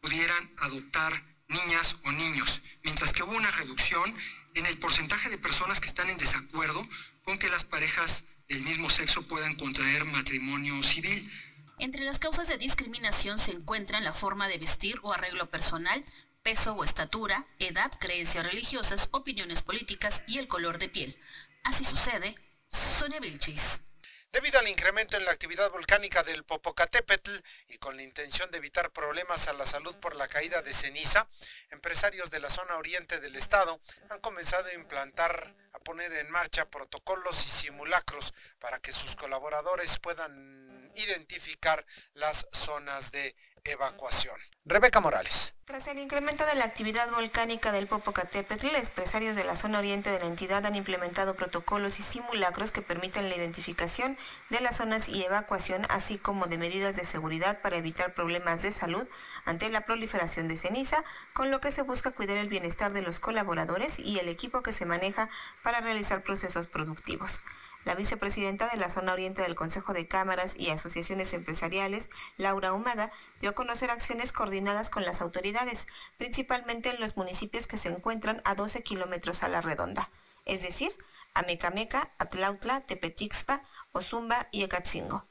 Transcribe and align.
pudieran 0.01 0.51
adoptar 0.57 1.23
niñas 1.47 1.97
o 2.05 2.11
niños, 2.11 2.61
mientras 2.83 3.13
que 3.13 3.23
hubo 3.23 3.35
una 3.35 3.51
reducción 3.51 4.13
en 4.55 4.65
el 4.65 4.77
porcentaje 4.77 5.29
de 5.29 5.37
personas 5.37 5.79
que 5.79 5.87
están 5.87 6.09
en 6.09 6.17
desacuerdo 6.17 6.87
con 7.23 7.37
que 7.37 7.49
las 7.49 7.65
parejas 7.65 8.23
del 8.49 8.61
mismo 8.61 8.89
sexo 8.89 9.23
puedan 9.23 9.55
contraer 9.55 10.05
matrimonio 10.05 10.81
civil. 10.83 11.31
Entre 11.79 12.03
las 12.03 12.19
causas 12.19 12.47
de 12.47 12.57
discriminación 12.57 13.37
se 13.37 13.51
encuentran 13.51 14.03
la 14.03 14.13
forma 14.13 14.47
de 14.47 14.57
vestir 14.57 14.99
o 15.03 15.13
arreglo 15.13 15.49
personal, 15.49 16.03
peso 16.43 16.73
o 16.73 16.83
estatura, 16.83 17.47
edad, 17.59 17.91
creencias 17.99 18.45
religiosas, 18.45 19.09
opiniones 19.11 19.61
políticas 19.61 20.21
y 20.27 20.37
el 20.37 20.47
color 20.47 20.77
de 20.77 20.89
piel. 20.89 21.17
Así 21.63 21.83
sucede, 21.83 22.35
Sonia 22.69 23.19
Vilchis. 23.19 23.81
Debido 24.31 24.59
al 24.59 24.67
incremento 24.67 25.15
en 25.15 25.25
la 25.25 25.31
actividad 25.31 25.71
volcánica 25.71 26.23
del 26.23 26.43
Popocatépetl 26.43 27.31
y 27.69 27.77
con 27.77 27.95
la 27.95 28.03
intención 28.03 28.51
de 28.51 28.57
evitar 28.57 28.91
problemas 28.91 29.47
a 29.47 29.53
la 29.53 29.65
salud 29.65 29.95
por 29.97 30.15
la 30.15 30.27
caída 30.27 30.61
de 30.61 30.73
ceniza, 30.73 31.27
empresarios 31.71 32.29
de 32.31 32.39
la 32.39 32.49
zona 32.49 32.77
oriente 32.77 33.19
del 33.19 33.35
estado 33.37 33.79
han 34.09 34.19
comenzado 34.19 34.67
a 34.67 34.73
implantar, 34.73 35.55
a 35.71 35.79
poner 35.79 36.11
en 36.13 36.29
marcha 36.29 36.69
protocolos 36.69 37.45
y 37.45 37.49
simulacros 37.49 38.33
para 38.59 38.79
que 38.79 38.91
sus 38.91 39.15
colaboradores 39.15 39.99
puedan 39.99 40.91
identificar 40.95 41.85
las 42.13 42.47
zonas 42.51 43.11
de 43.11 43.35
evacuación. 43.65 44.35
Rebeca 44.63 44.99
Morales. 44.99 45.53
Tras 45.65 45.87
el 45.87 45.97
incremento 45.97 46.45
de 46.45 46.55
la 46.55 46.65
actividad 46.65 47.11
volcánica 47.11 47.71
del 47.71 47.87
Popocatépetl, 47.87 48.67
empresarios 48.75 49.35
de 49.35 49.43
la 49.43 49.55
zona 49.55 49.79
oriente 49.79 50.09
de 50.11 50.19
la 50.19 50.27
entidad 50.27 50.65
han 50.65 50.75
implementado 50.75 51.35
protocolos 51.35 51.99
y 51.99 52.03
simulacros 52.03 52.71
que 52.71 52.81
permiten 52.81 53.29
la 53.29 53.35
identificación 53.35 54.17
de 54.49 54.61
las 54.61 54.77
zonas 54.77 55.09
y 55.09 55.23
evacuación, 55.23 55.85
así 55.89 56.17
como 56.17 56.45
de 56.45 56.59
medidas 56.59 56.95
de 56.95 57.03
seguridad 57.03 57.61
para 57.61 57.77
evitar 57.77 58.13
problemas 58.13 58.61
de 58.61 58.71
salud 58.71 59.07
ante 59.45 59.69
la 59.69 59.81
proliferación 59.81 60.47
de 60.47 60.55
ceniza, 60.55 61.03
con 61.33 61.51
lo 61.51 61.59
que 61.59 61.71
se 61.71 61.81
busca 61.81 62.11
cuidar 62.11 62.37
el 62.37 62.49
bienestar 62.49 62.93
de 62.93 63.01
los 63.01 63.19
colaboradores 63.19 63.99
y 63.99 64.19
el 64.19 64.29
equipo 64.29 64.61
que 64.61 64.71
se 64.71 64.85
maneja 64.85 65.29
para 65.63 65.81
realizar 65.81 66.23
procesos 66.23 66.67
productivos. 66.67 67.43
La 67.85 67.93
vicepresidenta 67.93 68.67
de 68.67 68.77
la 68.77 68.89
zona 68.89 69.13
oriente 69.13 69.43
del 69.43 69.53
Consejo 69.53 69.93
de 69.93 70.07
Cámaras 70.07 70.55
y 70.57 70.71
Asociaciones 70.71 71.33
Empresariales, 71.33 72.09
Laura 72.35 72.73
Humada, 72.73 73.11
dio 73.39 73.51
a 73.51 73.53
conocer 73.53 73.91
acciones 73.91 74.31
coordinadas 74.31 74.89
con 74.89 75.05
las 75.05 75.21
autoridades, 75.21 75.85
principalmente 76.17 76.89
en 76.89 76.99
los 76.99 77.15
municipios 77.15 77.67
que 77.67 77.77
se 77.77 77.89
encuentran 77.89 78.41
a 78.43 78.55
12 78.55 78.81
kilómetros 78.81 79.43
a 79.43 79.49
la 79.49 79.61
redonda, 79.61 80.09
es 80.45 80.63
decir, 80.63 80.95
Amecameca, 81.35 82.11
Atlautla, 82.17 82.81
Tepetixpa, 82.81 83.63
Ozumba 83.91 84.47
y 84.51 84.63
Ecatzingo. 84.63 85.27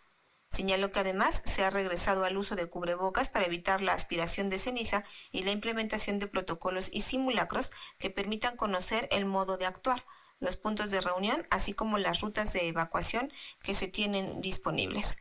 Señaló 0.49 0.93
que 0.93 1.01
además 1.01 1.43
se 1.45 1.65
ha 1.65 1.71
regresado 1.71 2.25
al 2.25 2.37
uso 2.37 2.55
de 2.55 2.69
cubrebocas 2.69 3.29
para 3.29 3.47
evitar 3.47 3.83
la 3.83 3.95
aspiración 3.95 4.49
de 4.49 4.59
ceniza 4.59 5.03
y 5.33 5.43
la 5.43 5.51
implementación 5.51 6.21
de 6.21 6.29
protocolos 6.29 6.89
y 6.93 7.01
simulacros 7.01 7.73
que 7.99 8.11
permitan 8.11 8.57
conocer 8.57 9.09
el 9.11 9.25
modo 9.25 9.57
de 9.57 9.67
actuar, 9.67 10.05
los 10.41 10.57
puntos 10.57 10.91
de 10.91 11.01
reunión, 11.01 11.47
así 11.51 11.73
como 11.73 11.99
las 11.99 12.21
rutas 12.21 12.53
de 12.53 12.69
evacuación 12.69 13.33
que 13.63 13.75
se 13.75 13.89
tienen 13.89 14.41
disponibles. 14.41 15.17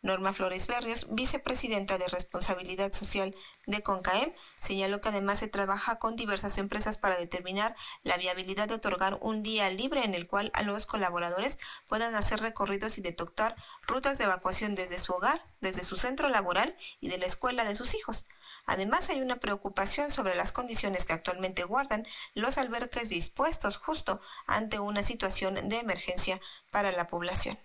Norma 0.00 0.32
Flores 0.32 0.68
Berrios, 0.68 1.08
vicepresidenta 1.10 1.98
de 1.98 2.06
Responsabilidad 2.06 2.92
Social 2.92 3.34
de 3.66 3.82
CONCAEM, 3.82 4.32
señaló 4.60 5.00
que 5.00 5.08
además 5.08 5.40
se 5.40 5.48
trabaja 5.48 5.98
con 5.98 6.14
diversas 6.14 6.56
empresas 6.58 6.98
para 6.98 7.16
determinar 7.16 7.74
la 8.04 8.16
viabilidad 8.16 8.68
de 8.68 8.74
otorgar 8.74 9.18
un 9.20 9.42
día 9.42 9.68
libre 9.70 10.04
en 10.04 10.14
el 10.14 10.28
cual 10.28 10.52
a 10.54 10.62
los 10.62 10.86
colaboradores 10.86 11.58
puedan 11.88 12.14
hacer 12.14 12.38
recorridos 12.40 12.96
y 12.98 13.02
detectar 13.02 13.56
rutas 13.88 14.18
de 14.18 14.24
evacuación 14.24 14.76
desde 14.76 14.98
su 14.98 15.12
hogar, 15.14 15.44
desde 15.60 15.82
su 15.82 15.96
centro 15.96 16.28
laboral 16.28 16.76
y 17.00 17.08
de 17.08 17.18
la 17.18 17.26
escuela 17.26 17.64
de 17.64 17.74
sus 17.74 17.94
hijos. 17.94 18.24
Además, 18.68 19.08
hay 19.08 19.22
una 19.22 19.36
preocupación 19.36 20.12
sobre 20.12 20.34
las 20.34 20.52
condiciones 20.52 21.06
que 21.06 21.14
actualmente 21.14 21.64
guardan 21.64 22.06
los 22.34 22.58
albergues 22.58 23.08
dispuestos 23.08 23.78
justo 23.78 24.20
ante 24.46 24.78
una 24.78 25.02
situación 25.02 25.54
de 25.70 25.78
emergencia 25.78 26.38
para 26.70 26.92
la 26.92 27.08
población. 27.08 27.58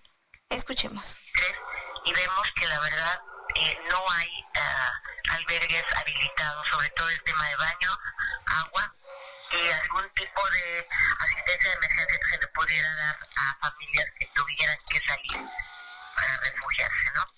Escuchemos. 0.49 1.17
Y 2.05 2.13
vemos 2.13 2.51
que 2.55 2.67
la 2.67 2.79
verdad 2.79 3.21
eh, 3.55 3.77
no 3.91 3.97
hay 4.11 4.29
uh, 4.55 5.33
albergues 5.33 5.83
habilitados, 5.97 6.69
sobre 6.69 6.89
todo 6.91 7.09
el 7.09 7.21
tema 7.23 7.49
de 7.49 7.55
baños, 7.57 7.97
agua 8.63 8.95
y 9.51 9.71
algún 9.71 10.09
tipo 10.13 10.49
de 10.51 10.87
asistencia 11.19 11.69
de 11.69 11.75
emergencia 11.75 12.17
que 12.17 12.29
se 12.29 12.41
le 12.41 12.47
pudiera 12.47 12.95
dar 12.95 13.19
a 13.35 13.57
familias 13.59 14.07
que 14.17 14.25
tuvieran 14.33 14.77
que 14.89 15.01
salir 15.05 15.49
para 16.15 16.37
refugiarse, 16.37 17.11
¿no? 17.13 17.33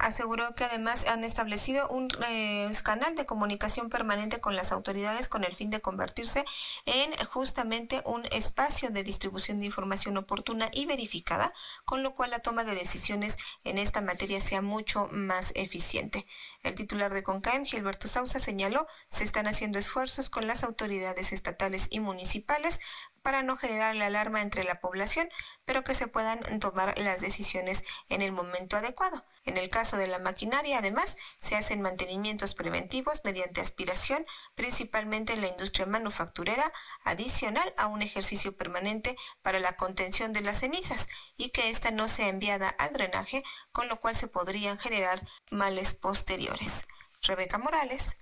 Aseguró 0.00 0.52
que 0.54 0.64
además 0.64 1.06
han 1.06 1.24
establecido 1.24 1.88
un 1.88 2.08
eh, 2.28 2.70
canal 2.82 3.14
de 3.14 3.26
comunicación 3.26 3.88
permanente 3.88 4.40
con 4.40 4.56
las 4.56 4.72
autoridades 4.72 5.28
con 5.28 5.44
el 5.44 5.54
fin 5.54 5.70
de 5.70 5.80
convertirse 5.80 6.44
en 6.86 7.14
justamente 7.26 8.02
un 8.04 8.24
espacio 8.32 8.90
de 8.90 9.04
distribución 9.04 9.60
de 9.60 9.66
información 9.66 10.16
oportuna 10.16 10.68
y 10.72 10.86
verificada, 10.86 11.52
con 11.84 12.02
lo 12.02 12.14
cual 12.14 12.30
la 12.30 12.40
toma 12.40 12.64
de 12.64 12.74
decisiones 12.74 13.36
en 13.64 13.78
esta 13.78 14.00
materia 14.00 14.40
sea 14.40 14.62
mucho 14.62 15.08
más 15.10 15.52
eficiente. 15.54 16.26
El 16.62 16.74
titular 16.74 17.12
de 17.12 17.22
CONCAEM, 17.22 17.64
Gilberto 17.64 18.08
Sausa, 18.08 18.38
señaló 18.38 18.86
se 19.08 19.24
están 19.24 19.46
haciendo 19.46 19.78
esfuerzos 19.78 20.30
con 20.30 20.46
las 20.46 20.64
autoridades 20.64 21.32
estatales 21.32 21.88
y 21.90 22.00
municipales 22.00 22.80
para 23.22 23.42
no 23.42 23.56
generar 23.56 23.94
la 23.96 24.06
alarma 24.06 24.42
entre 24.42 24.64
la 24.64 24.80
población, 24.80 25.28
pero 25.64 25.84
que 25.84 25.94
se 25.94 26.08
puedan 26.08 26.40
tomar 26.60 26.98
las 26.98 27.20
decisiones 27.20 27.84
en 28.08 28.22
el 28.22 28.32
momento 28.32 28.76
adecuado. 28.76 29.24
En 29.44 29.56
el 29.56 29.68
caso 29.68 29.96
de 29.96 30.06
la 30.06 30.18
maquinaria, 30.18 30.78
además, 30.78 31.16
se 31.40 31.56
hacen 31.56 31.80
mantenimientos 31.80 32.54
preventivos 32.54 33.22
mediante 33.24 33.60
aspiración, 33.60 34.26
principalmente 34.54 35.32
en 35.32 35.40
la 35.40 35.48
industria 35.48 35.86
manufacturera, 35.86 36.72
adicional 37.04 37.72
a 37.78 37.86
un 37.86 38.02
ejercicio 38.02 38.56
permanente 38.56 39.16
para 39.42 39.60
la 39.60 39.76
contención 39.76 40.32
de 40.32 40.42
las 40.42 40.60
cenizas 40.60 41.08
y 41.36 41.50
que 41.50 41.70
ésta 41.70 41.90
no 41.90 42.08
sea 42.08 42.28
enviada 42.28 42.68
al 42.68 42.92
drenaje, 42.92 43.42
con 43.72 43.88
lo 43.88 43.98
cual 44.00 44.14
se 44.14 44.28
podrían 44.28 44.78
generar 44.78 45.26
males 45.50 45.94
posteriores. 45.94 46.84
Rebeca 47.22 47.58
Morales, 47.58 48.16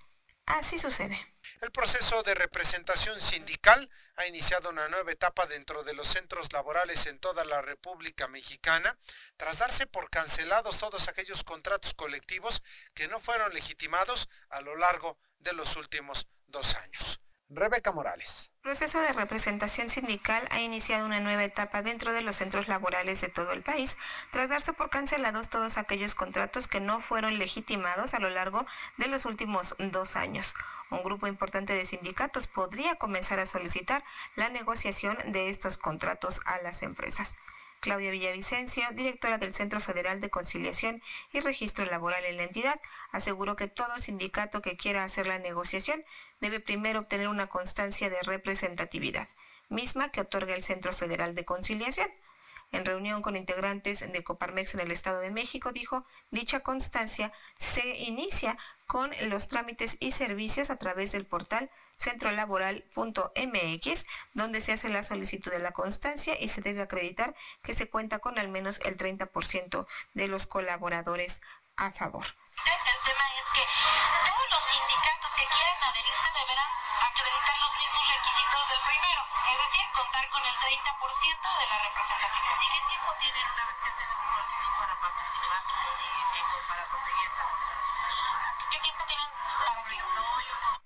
así 0.47 0.79
sucede. 0.79 1.17
El 1.61 1.73
proceso 1.73 2.23
de 2.23 2.35
representación 2.35 3.21
sindical 3.21 3.91
ha 4.19 4.27
iniciado 4.27 4.71
una 4.71 4.89
nueva 4.89 5.13
etapa 5.13 5.47
dentro 5.47 5.85
de 5.85 5.95
los 5.95 6.09
centros 6.09 6.53
laborales 6.53 7.07
en 7.07 7.21
toda 7.21 7.45
la 7.45 7.63
República 7.63 8.27
Mexicana, 8.27 8.99
tras 9.37 9.59
darse 9.59 9.87
por 9.87 10.11
cancelados 10.11 10.79
todos 10.79 11.07
aquellos 11.07 11.45
contratos 11.45 11.95
colectivos 11.95 12.65
que 12.95 13.07
no 13.07 13.21
fueron 13.21 13.55
legitimados 13.55 14.29
a 14.51 14.61
lo 14.61 14.75
largo 14.75 15.17
de 15.39 15.53
los 15.53 15.77
últimos 15.77 16.27
dos 16.49 16.75
años. 16.75 17.21
Rebeca 17.51 17.93
Morales. 17.93 18.53
El 18.57 18.61
proceso 18.61 19.01
de 19.01 19.15
representación 19.15 19.89
sindical 19.89 20.47
ha 20.51 20.61
iniciado 20.61 21.07
una 21.07 21.21
nueva 21.21 21.45
etapa 21.45 21.81
dentro 21.81 22.13
de 22.13 22.21
los 22.21 22.37
centros 22.37 22.69
laborales 22.69 23.23
de 23.23 23.31
todo 23.31 23.53
el 23.53 23.63
país, 23.63 23.97
tras 24.31 24.51
darse 24.51 24.75
por 24.75 24.91
cancelados 24.91 25.49
todos 25.49 25.79
aquellos 25.79 26.15
contratos 26.15 26.69
que 26.69 26.81
no 26.81 27.01
fueron 27.01 27.39
legitimados 27.39 28.13
a 28.13 28.19
lo 28.19 28.29
largo 28.29 28.67
de 28.99 29.09
los 29.09 29.25
últimos 29.25 29.75
dos 29.79 30.15
años. 30.17 30.53
Un 30.91 31.03
grupo 31.03 31.27
importante 31.27 31.73
de 31.73 31.87
sindicatos 31.87 32.47
podría 32.47 32.97
comenzar 32.97 33.41
a 33.41 33.47
solicitar 33.47 34.05
la 34.37 34.51
negociación 34.51 35.17
de 35.33 35.49
estos 35.49 35.79
contratos 35.79 36.43
a 36.45 36.61
las 36.61 36.83
empresas. 36.83 37.39
Claudia 37.81 38.11
Villavicencio, 38.11 38.83
directora 38.93 39.39
del 39.39 39.55
Centro 39.55 39.81
Federal 39.81 40.21
de 40.21 40.31
Conciliación 40.31 41.01
y 41.33 41.41
Registro 41.41 41.85
Laboral 41.85 42.25
en 42.25 42.37
la 42.37 42.45
entidad, 42.45 42.81
aseguró 43.13 43.55
que 43.57 43.69
todo 43.69 43.97
sindicato 44.01 44.63
que 44.63 44.77
quiera 44.77 45.05
hacer 45.05 45.27
la 45.27 45.39
negociación 45.39 46.05
debe 46.41 46.61
primero 46.61 47.01
obtener 47.01 47.29
una 47.29 47.49
constancia 47.49 48.11
de 48.11 48.23
representatividad, 48.23 49.29
misma 49.69 50.11
que 50.11 50.21
otorga 50.21 50.55
el 50.55 50.63
Centro 50.63 50.93
Federal 50.93 51.35
de 51.35 51.45
Conciliación. 51.45 52.09
En 52.71 52.85
reunión 52.85 53.23
con 53.23 53.35
integrantes 53.35 54.01
de 54.01 54.23
Coparmex 54.23 54.75
en 54.75 54.81
el 54.81 54.91
Estado 54.91 55.21
de 55.21 55.31
México, 55.31 55.73
dijo, 55.73 56.05
dicha 56.31 56.61
constancia 56.61 57.33
se 57.57 57.97
inicia 57.97 58.59
con 58.87 59.11
los 59.23 59.49
trámites 59.49 59.97
y 60.01 60.13
servicios 60.13 60.69
a 60.69 60.77
través 60.77 61.13
del 61.13 61.25
portal 61.25 61.71
centrolaboral.mx, 61.97 64.05
donde 64.35 64.61
se 64.61 64.73
hace 64.73 64.91
la 64.91 65.03
solicitud 65.03 65.51
de 65.51 65.61
la 65.61 65.73
constancia 65.73 66.39
y 66.39 66.49
se 66.49 66.61
debe 66.61 66.83
acreditar 66.83 67.35
que 67.63 67.75
se 67.75 67.89
cuenta 67.89 68.19
con 68.19 68.39
al 68.39 68.49
menos 68.49 68.81
el 68.85 68.99
30% 68.99 69.87
de 70.15 70.29
los 70.29 70.47
colaboradores 70.47 71.41
a 71.77 71.91
favor. 71.91 72.27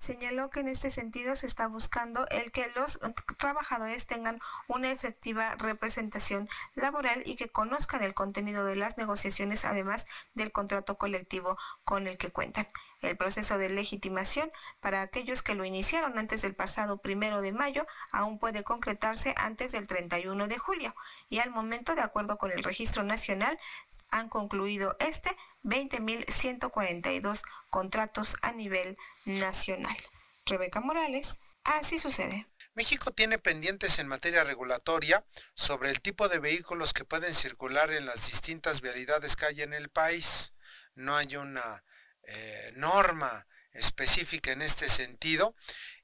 Señaló 0.03 0.51
que 0.51 0.59
en 0.59 0.67
este 0.67 0.91
sentido 0.91 1.37
se 1.37 1.47
está 1.47 1.69
buscando 1.69 2.27
el 2.31 2.51
que 2.51 2.69
los 2.75 2.99
trabajadores 3.39 4.05
tengan 4.05 4.41
una 4.67 4.91
efectiva 4.91 5.55
representación 5.55 6.49
laboral 6.75 7.23
y 7.25 7.37
que 7.37 7.49
conozcan 7.49 8.03
el 8.03 8.13
contenido 8.13 8.65
de 8.67 8.75
las 8.75 8.99
negociaciones, 8.99 9.65
además 9.65 10.07
del 10.35 10.51
contrato 10.51 10.99
colectivo 10.99 11.57
con 11.85 12.09
el 12.09 12.19
que 12.19 12.33
cuentan. 12.33 12.67
El 13.03 13.17
proceso 13.17 13.59
de 13.59 13.69
legitimación 13.69 14.51
para 14.81 15.03
aquellos 15.03 15.43
que 15.43 15.57
lo 15.57 15.65
iniciaron 15.65 16.19
antes 16.19 16.43
del 16.43 16.55
pasado 16.55 16.99
primero 16.99 17.41
de 17.41 17.53
mayo 17.53 17.85
aún 18.13 18.39
puede 18.39 18.63
concretarse 18.63 19.35
antes 19.37 19.73
del 19.73 19.89
31 19.89 20.47
de 20.47 20.59
julio 20.59 20.95
y 21.29 21.41
al 21.41 21.51
momento, 21.51 21.97
de 21.97 22.03
acuerdo 22.03 22.39
con 22.39 22.53
el 22.53 22.63
registro 22.63 23.03
nacional, 23.03 23.59
han 24.11 24.29
concluido 24.29 24.97
este 25.01 25.37
20.142 25.65 27.41
contratos 27.71 28.37
a 28.41 28.53
nivel 28.53 28.97
nacional. 29.25 29.97
Rebeca 30.47 30.81
Morales, 30.81 31.41
así 31.65 31.99
sucede. 31.99 32.47
México 32.75 33.11
tiene 33.11 33.39
pendientes 33.39 33.99
en 33.99 34.09
materia 34.09 34.45
regulatoria 34.45 35.25
sobre 35.55 35.91
el 35.91 36.01
tipo 36.01 36.29
de 36.29 36.39
vehículos 36.39 36.93
que 36.93 37.05
pueden 37.05 37.35
circular 37.35 37.93
en 37.93 38.07
las 38.07 38.27
distintas 38.27 38.81
vialidades 38.81 39.37
que 39.37 39.47
hay 39.47 39.63
en 39.63 39.75
el 39.75 39.89
país. 39.89 40.53
No 40.95 41.17
hay 41.17 41.37
una 41.37 41.83
eh, 42.25 42.73
norma 42.75 43.47
específica 43.73 44.53
en 44.53 44.63
este 44.63 44.89
sentido 44.89 45.55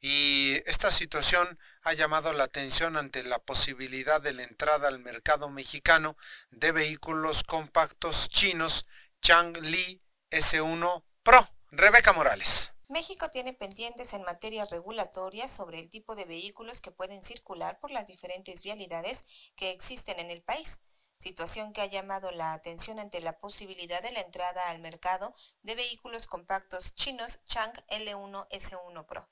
y 0.00 0.62
esta 0.66 0.90
situación 0.90 1.58
ha 1.82 1.92
llamado 1.92 2.32
la 2.32 2.44
atención 2.44 2.96
ante 2.96 3.22
la 3.22 3.38
posibilidad 3.38 4.20
de 4.20 4.32
la 4.32 4.44
entrada 4.44 4.88
al 4.88 5.00
mercado 5.00 5.50
mexicano 5.50 6.16
de 6.50 6.72
vehículos 6.72 7.44
compactos 7.44 8.28
chinos 8.30 8.86
Chang-Li 9.20 10.02
S1 10.30 11.04
Pro. 11.22 11.58
Rebeca 11.70 12.14
Morales. 12.14 12.72
México 12.88 13.28
tiene 13.28 13.52
pendientes 13.52 14.14
en 14.14 14.22
materia 14.22 14.64
regulatoria 14.64 15.46
sobre 15.46 15.78
el 15.78 15.90
tipo 15.90 16.16
de 16.16 16.24
vehículos 16.24 16.80
que 16.80 16.90
pueden 16.90 17.22
circular 17.22 17.78
por 17.80 17.90
las 17.90 18.06
diferentes 18.06 18.62
vialidades 18.62 19.24
que 19.54 19.70
existen 19.72 20.18
en 20.18 20.30
el 20.30 20.42
país, 20.42 20.80
situación 21.18 21.72
que 21.72 21.82
ha 21.82 21.86
llamado 21.86 22.30
la 22.30 22.54
atención 22.54 22.98
ante 23.00 23.20
la 23.20 23.38
posibilidad 23.38 24.02
de 24.02 24.12
la 24.12 24.20
entrada 24.20 24.70
al 24.70 24.78
mercado 24.78 25.34
de 25.62 25.74
vehículos 25.74 26.26
compactos 26.26 26.94
chinos 26.94 27.40
Chang 27.44 27.72
L1 27.88 28.48
S1 28.48 29.06
Pro. 29.06 29.28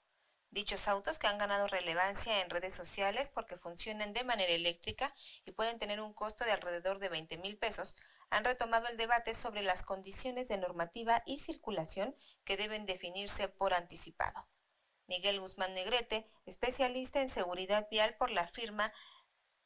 Dichos 0.50 0.88
autos 0.88 1.18
que 1.18 1.26
han 1.26 1.38
ganado 1.38 1.66
relevancia 1.68 2.40
en 2.40 2.50
redes 2.50 2.74
sociales 2.74 3.30
porque 3.30 3.56
funcionan 3.56 4.12
de 4.12 4.24
manera 4.24 4.52
eléctrica 4.52 5.14
y 5.44 5.52
pueden 5.52 5.78
tener 5.78 6.00
un 6.00 6.14
costo 6.14 6.44
de 6.44 6.52
alrededor 6.52 6.98
de 6.98 7.08
20 7.08 7.38
mil 7.38 7.58
pesos, 7.58 7.94
han 8.30 8.44
retomado 8.44 8.88
el 8.88 8.96
debate 8.96 9.34
sobre 9.34 9.62
las 9.62 9.82
condiciones 9.82 10.48
de 10.48 10.56
normativa 10.56 11.22
y 11.26 11.38
circulación 11.38 12.16
que 12.44 12.56
deben 12.56 12.86
definirse 12.86 13.48
por 13.48 13.74
anticipado. 13.74 14.48
Miguel 15.08 15.40
Guzmán 15.40 15.74
Negrete, 15.74 16.28
especialista 16.46 17.20
en 17.20 17.28
seguridad 17.28 17.86
vial 17.90 18.16
por 18.16 18.30
la 18.30 18.46
firma 18.46 18.92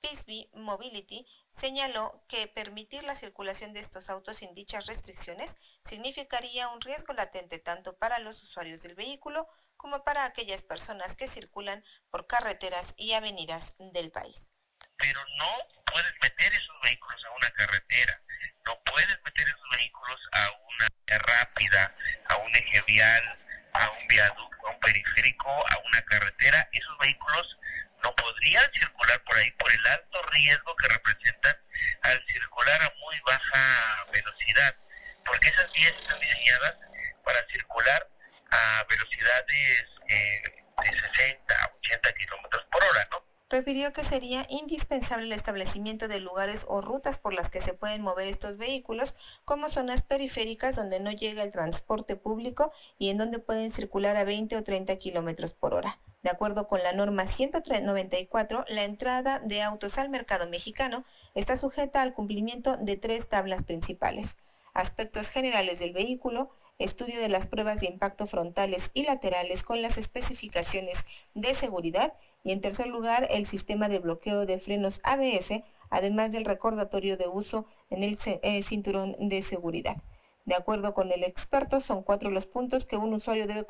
Pisby 0.01 0.51
Mobility 0.55 1.27
señaló 1.49 2.25
que 2.29 2.47
permitir 2.49 3.05
la 3.05 3.15
circulación 3.15 3.73
de 3.73 3.81
estos 3.81 4.11
autos 4.11 4.39
sin 4.39 4.55
dichas 4.55 4.87
restricciones 4.87 5.57
significaría 5.83 6.69
un 6.69 6.81
riesgo 6.81 7.13
latente 7.13 7.59
tanto 7.59 7.97
para 7.99 8.19
los 8.19 8.43
usuarios 8.43 8.83
del 8.83 8.95
vehículo 8.95 9.49
como 9.77 10.05
para 10.05 10.25
aquellas 10.25 10.63
personas 10.63 11.17
que 11.17 11.27
circulan 11.27 11.85
por 12.11 12.27
carreteras 12.27 12.95
y 12.97 13.13
avenidas 13.13 13.77
del 13.79 14.11
país. 14.11 14.53
Pero 14.97 15.21
no 15.39 15.85
puedes 15.93 16.13
meter 16.23 16.53
esos 16.53 16.77
vehículos 16.83 17.25
a 17.25 17.31
una 17.37 17.51
carretera, 17.53 18.23
no 18.67 18.83
puedes 18.85 19.23
meter 19.25 19.49
esos 19.49 19.69
vehículos 19.77 20.21
a 20.33 20.51
una 20.51 20.89
rápida, 21.19 21.95
a 22.29 22.37
un 22.37 22.57
eje 22.57 22.83
vial, 22.87 23.39
a 23.73 23.91
un 23.91 24.09
viaducto, 24.09 24.67
a 24.67 24.71
un 24.71 24.81
periférico, 24.81 25.49
a 25.49 25.79
una 25.87 26.03
carretera. 26.03 26.69
Esos 26.73 26.99
vehículos 26.99 27.59
no 28.03 28.15
podrían 28.15 28.71
circular 28.73 29.23
por 29.25 29.37
ahí 29.37 29.51
por 29.53 29.71
el 29.71 29.87
alto 29.87 30.23
riesgo 30.33 30.77
que 30.77 30.89
representan 30.89 31.57
al 32.03 32.25
circular 32.27 32.83
a 32.83 32.93
muy 33.01 33.21
baja 33.27 34.05
velocidad, 34.13 34.77
porque 35.25 35.49
esas 35.49 35.73
vías 35.73 35.95
están 35.95 36.19
diseñadas 36.21 36.77
para 37.25 37.47
circular 37.47 38.09
a 38.51 38.85
velocidades 38.89 39.85
eh, 40.09 40.43
de 40.83 40.91
60 40.91 41.71
80 41.77 42.13
kilómetros 42.15 42.65
por 42.71 42.83
hora, 42.85 43.09
¿no? 43.11 43.30
Refirió 43.51 43.93
que 43.93 44.05
sería 44.05 44.47
indispensable 44.49 45.27
el 45.27 45.33
establecimiento 45.33 46.07
de 46.07 46.21
lugares 46.21 46.67
o 46.69 46.81
rutas 46.81 47.19
por 47.19 47.35
las 47.35 47.51
que 47.51 47.61
se 47.61 47.75
pueden 47.75 48.01
mover 48.01 48.29
estos 48.29 48.57
vehículos, 48.57 49.15
como 49.45 49.69
zonas 49.69 50.03
periféricas 50.03 50.77
donde 50.77 51.01
no 51.01 51.11
llega 51.11 51.43
el 51.43 51.51
transporte 51.51 52.15
público 52.15 52.73
y 52.97 53.11
en 53.11 53.19
donde 53.19 53.41
pueden 53.41 53.73
circular 53.73 54.17
a 54.17 54.25
20 54.25 54.57
o 54.57 54.63
30 54.63 54.97
kilómetros 54.97 55.53
por 55.53 55.75
hora. 55.75 56.01
De 56.23 56.31
acuerdo 56.31 56.69
con 56.69 56.83
la 56.83 56.93
norma 56.93 57.27
194, 57.27 58.65
la 58.69 58.85
entrada 58.85 59.41
de 59.41 59.63
autos 59.63 59.99
al 59.99 60.11
mercado 60.11 60.49
mexicano 60.49 61.03
está 61.35 61.57
sujeta 61.57 62.03
al 62.03 62.13
cumplimiento 62.13 62.77
de 62.77 62.97
tres 62.97 63.29
tablas 63.29 63.65
principales. 63.65 64.37
Aspectos 64.75 65.29
generales 65.29 65.81
del 65.81 65.93
vehículo, 65.93 66.51
estudio 66.79 67.19
de 67.21 67.29
las 67.29 67.47
pruebas 67.47 67.81
de 67.81 67.89
impacto 67.89 68.27
frontales 68.27 68.91
y 68.95 69.05
laterales 69.05 69.65
con 69.65 69.83
las 69.83 69.99
especificaciones 69.99 71.31
de 71.35 71.53
seguridad 71.55 72.15
y 72.45 72.53
en 72.53 72.61
tercer 72.61 72.87
lugar 72.87 73.27
el 73.31 73.45
sistema 73.45 73.89
de 73.89 73.99
bloqueo 73.99 74.47
de 74.47 74.59
frenos 74.59 75.01
ABS, 75.05 75.63
además 75.91 76.33
del 76.33 76.45
recordatorio 76.45 77.17
de 77.17 77.29
uso 77.29 77.67
en 77.91 78.03
el 78.03 78.17
eh, 78.43 78.63
cinturón 78.63 79.17
de 79.19 79.43
seguridad. 79.43 79.97
De 80.45 80.55
acuerdo 80.55 80.95
con 80.95 81.13
el 81.13 81.25
experto, 81.25 81.81
son 81.81 82.03
cuatro 82.03 82.31
los 82.31 82.47
puntos 82.47 82.87
que 82.87 82.97
un 82.97 83.13
usuario 83.13 83.47
debe 83.47 83.67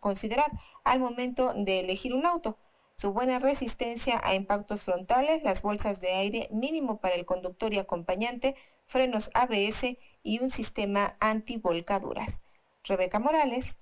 considerar 0.00 0.50
al 0.84 1.00
momento 1.00 1.52
de 1.54 1.80
elegir 1.80 2.14
un 2.14 2.26
auto. 2.26 2.58
Su 2.94 3.12
buena 3.12 3.38
resistencia 3.38 4.18
a 4.24 4.34
impactos 4.34 4.84
frontales, 4.84 5.42
las 5.42 5.60
bolsas 5.60 6.00
de 6.00 6.12
aire 6.12 6.48
mínimo 6.50 6.98
para 7.00 7.14
el 7.14 7.26
conductor 7.26 7.74
y 7.74 7.78
acompañante, 7.78 8.54
frenos 8.86 9.30
ABS 9.34 9.98
y 10.22 10.40
un 10.40 10.50
sistema 10.50 11.16
antivolcaduras. 11.20 12.42
Rebeca 12.84 13.18
Morales, 13.18 13.78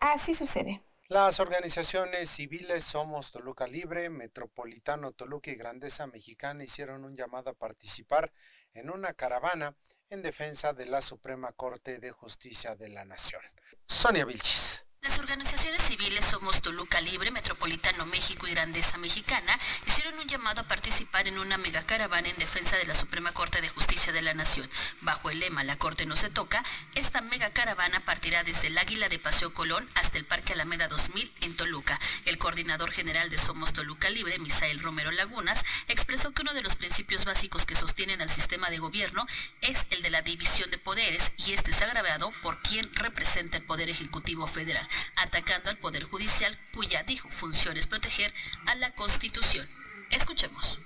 así 0.00 0.34
sucede. 0.34 0.82
Las 1.08 1.40
organizaciones 1.40 2.30
civiles 2.30 2.84
Somos 2.84 3.32
Toluca 3.32 3.66
Libre, 3.66 4.08
Metropolitano 4.08 5.12
Toluca 5.12 5.50
y 5.50 5.56
Grandeza 5.56 6.06
Mexicana 6.06 6.64
hicieron 6.64 7.04
un 7.04 7.14
llamado 7.14 7.50
a 7.50 7.54
participar 7.54 8.32
en 8.72 8.88
una 8.88 9.12
caravana 9.12 9.76
en 10.08 10.22
defensa 10.22 10.72
de 10.72 10.86
la 10.86 11.02
Suprema 11.02 11.52
Corte 11.52 11.98
de 11.98 12.12
Justicia 12.12 12.76
de 12.76 12.88
la 12.88 13.04
Nación. 13.04 13.42
Sonia 13.84 14.24
Vilchis. 14.24 14.71
Las 15.04 15.18
organizaciones 15.18 15.82
civiles 15.82 16.24
Somos 16.24 16.62
Toluca 16.62 17.00
Libre, 17.00 17.32
Metropolitano 17.32 18.06
México 18.06 18.46
y 18.46 18.52
Grandeza 18.52 18.98
Mexicana 18.98 19.58
hicieron 19.84 20.16
un 20.20 20.28
llamado 20.28 20.60
a 20.60 20.68
participar 20.68 21.26
en 21.26 21.40
una 21.40 21.58
megacaravana 21.58 22.28
en 22.28 22.36
defensa 22.36 22.76
de 22.76 22.86
la 22.86 22.94
Suprema 22.94 23.32
Corte 23.32 23.60
de 23.60 23.68
Justicia 23.68 24.12
de 24.12 24.22
la 24.22 24.32
Nación. 24.32 24.70
Bajo 25.00 25.30
el 25.30 25.40
lema 25.40 25.64
La 25.64 25.76
Corte 25.76 26.06
no 26.06 26.14
se 26.14 26.30
toca, 26.30 26.62
esta 26.94 27.20
megacaravana 27.20 27.98
partirá 28.04 28.44
desde 28.44 28.68
el 28.68 28.78
Águila 28.78 29.08
de 29.08 29.18
Paseo 29.18 29.52
Colón 29.52 29.90
hasta 29.96 30.18
el 30.18 30.24
Parque 30.24 30.52
Alameda 30.52 30.86
2000 30.86 31.32
en 31.40 31.56
Toluca. 31.56 31.98
El 32.24 32.38
coordinador 32.38 32.92
general 32.92 33.28
de 33.28 33.38
Somos 33.38 33.72
Toluca 33.72 34.08
Libre, 34.08 34.38
Misael 34.38 34.78
Romero 34.80 35.10
Lagunas, 35.10 35.64
expresó 35.88 36.30
que 36.30 36.42
uno 36.42 36.54
de 36.54 36.62
los 36.62 36.76
principios 36.76 37.24
básicos 37.24 37.66
que 37.66 37.74
sostienen 37.74 38.22
al 38.22 38.30
sistema 38.30 38.70
de 38.70 38.78
gobierno 38.78 39.26
es 39.62 39.84
el 39.90 40.02
de 40.02 40.10
la 40.10 40.22
división 40.22 40.70
de 40.70 40.78
poderes 40.78 41.32
y 41.38 41.54
este 41.54 41.72
es 41.72 41.82
agravado 41.82 42.32
por 42.40 42.62
quien 42.62 42.88
representa 42.94 43.56
el 43.56 43.64
Poder 43.64 43.90
Ejecutivo 43.90 44.46
Federal 44.46 44.88
atacando 45.16 45.70
al 45.70 45.78
Poder 45.78 46.04
Judicial, 46.04 46.58
cuya, 46.72 47.02
dijo, 47.02 47.28
función 47.30 47.76
es 47.76 47.86
proteger 47.86 48.32
a 48.66 48.74
la 48.74 48.94
Constitución. 48.94 49.66
Escuchemos. 50.10 50.78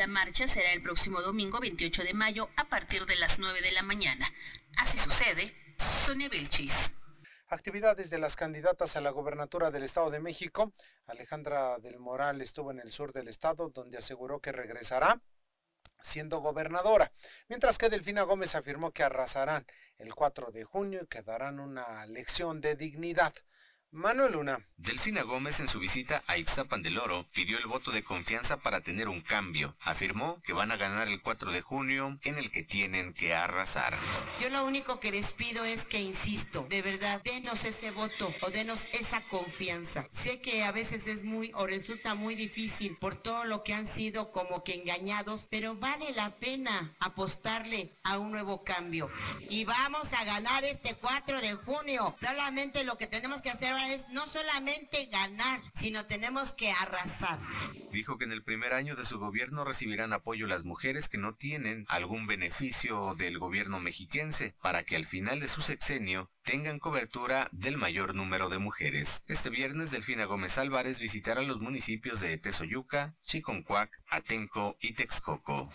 La 0.00 0.06
marcha 0.06 0.48
será 0.48 0.72
el 0.72 0.80
próximo 0.80 1.20
domingo 1.20 1.60
28 1.60 2.04
de 2.04 2.14
mayo 2.14 2.48
a 2.56 2.64
partir 2.64 3.04
de 3.04 3.16
las 3.16 3.38
9 3.38 3.60
de 3.60 3.72
la 3.72 3.82
mañana. 3.82 4.32
Así 4.78 4.96
sucede 4.96 5.59
Actividades 7.46 8.10
de 8.10 8.18
las 8.18 8.34
candidatas 8.34 8.96
a 8.96 9.00
la 9.00 9.10
gobernatura 9.10 9.70
del 9.70 9.84
Estado 9.84 10.10
de 10.10 10.18
México. 10.18 10.72
Alejandra 11.06 11.78
del 11.78 12.00
Moral 12.00 12.42
estuvo 12.42 12.72
en 12.72 12.80
el 12.80 12.90
sur 12.90 13.12
del 13.12 13.28
estado, 13.28 13.68
donde 13.68 13.98
aseguró 13.98 14.40
que 14.40 14.50
regresará 14.50 15.20
siendo 16.00 16.40
gobernadora, 16.40 17.12
mientras 17.48 17.78
que 17.78 17.88
Delfina 17.88 18.22
Gómez 18.22 18.56
afirmó 18.56 18.90
que 18.90 19.04
arrasarán 19.04 19.64
el 19.98 20.12
4 20.12 20.50
de 20.50 20.64
junio 20.64 21.02
y 21.04 21.06
que 21.06 21.22
darán 21.22 21.60
una 21.60 22.04
lección 22.06 22.60
de 22.60 22.74
dignidad. 22.74 23.32
Manuel 23.92 24.34
Luna. 24.34 24.58
Delfina 24.76 25.22
Gómez 25.22 25.60
en 25.60 25.68
su 25.68 25.78
visita 25.78 26.22
a 26.26 26.38
Ixtapan 26.38 26.80
del 26.80 26.96
Oro 26.96 27.26
pidió 27.34 27.58
el 27.58 27.66
voto 27.66 27.90
de 27.90 28.04
confianza 28.04 28.56
para 28.56 28.80
tener 28.80 29.08
un 29.08 29.20
cambio. 29.20 29.76
Afirmó 29.80 30.40
que 30.42 30.52
van 30.52 30.70
a 30.70 30.76
ganar 30.76 31.08
el 31.08 31.20
4 31.20 31.50
de 31.50 31.60
junio 31.60 32.16
en 32.22 32.38
el 32.38 32.50
que 32.50 32.62
tienen 32.62 33.12
que 33.12 33.34
arrasar. 33.34 33.98
Yo 34.40 34.48
lo 34.48 34.64
único 34.64 35.00
que 35.00 35.10
les 35.10 35.32
pido 35.32 35.64
es 35.64 35.84
que, 35.84 36.00
insisto, 36.00 36.64
de 36.70 36.82
verdad, 36.82 37.20
denos 37.24 37.64
ese 37.64 37.90
voto 37.90 38.32
o 38.40 38.50
denos 38.50 38.86
esa 38.92 39.20
confianza. 39.22 40.06
Sé 40.12 40.40
que 40.40 40.62
a 40.62 40.72
veces 40.72 41.08
es 41.08 41.24
muy 41.24 41.52
o 41.54 41.66
resulta 41.66 42.14
muy 42.14 42.36
difícil 42.36 42.96
por 42.96 43.16
todo 43.16 43.44
lo 43.44 43.64
que 43.64 43.74
han 43.74 43.88
sido 43.88 44.30
como 44.30 44.62
que 44.62 44.76
engañados, 44.76 45.48
pero 45.50 45.74
vale 45.74 46.12
la 46.12 46.30
pena 46.36 46.94
apostarle 47.00 47.92
a 48.04 48.18
un 48.18 48.30
nuevo 48.30 48.62
cambio. 48.62 49.10
Y 49.50 49.64
vamos 49.64 50.12
a 50.14 50.24
ganar 50.24 50.64
este 50.64 50.94
4 50.94 51.40
de 51.40 51.54
junio. 51.54 52.16
Solamente 52.20 52.84
lo 52.84 52.96
que 52.96 53.08
tenemos 53.08 53.42
que 53.42 53.50
hacer 53.50 53.79
es 53.88 54.08
no 54.10 54.26
solamente 54.26 55.06
ganar, 55.06 55.60
sino 55.74 56.04
tenemos 56.06 56.52
que 56.52 56.70
arrasar. 56.70 57.38
Dijo 57.92 58.18
que 58.18 58.24
en 58.24 58.32
el 58.32 58.42
primer 58.42 58.72
año 58.72 58.96
de 58.96 59.04
su 59.04 59.18
gobierno 59.18 59.64
recibirán 59.64 60.12
apoyo 60.12 60.46
las 60.46 60.64
mujeres 60.64 61.08
que 61.08 61.18
no 61.18 61.34
tienen 61.34 61.84
algún 61.88 62.26
beneficio 62.26 63.14
del 63.16 63.38
gobierno 63.38 63.80
mexiquense 63.80 64.54
para 64.62 64.84
que 64.84 64.96
al 64.96 65.06
final 65.06 65.40
de 65.40 65.48
su 65.48 65.60
sexenio 65.60 66.30
tengan 66.42 66.78
cobertura 66.78 67.48
del 67.52 67.76
mayor 67.76 68.14
número 68.14 68.48
de 68.48 68.58
mujeres. 68.58 69.24
Este 69.28 69.50
viernes 69.50 69.90
Delfina 69.90 70.24
Gómez 70.24 70.58
Álvarez 70.58 71.00
visitará 71.00 71.42
los 71.42 71.60
municipios 71.60 72.20
de 72.20 72.38
Tezoyuca, 72.38 73.14
Chiconcuac, 73.22 73.90
Atenco 74.08 74.76
y 74.80 74.94
Texcoco. 74.94 75.70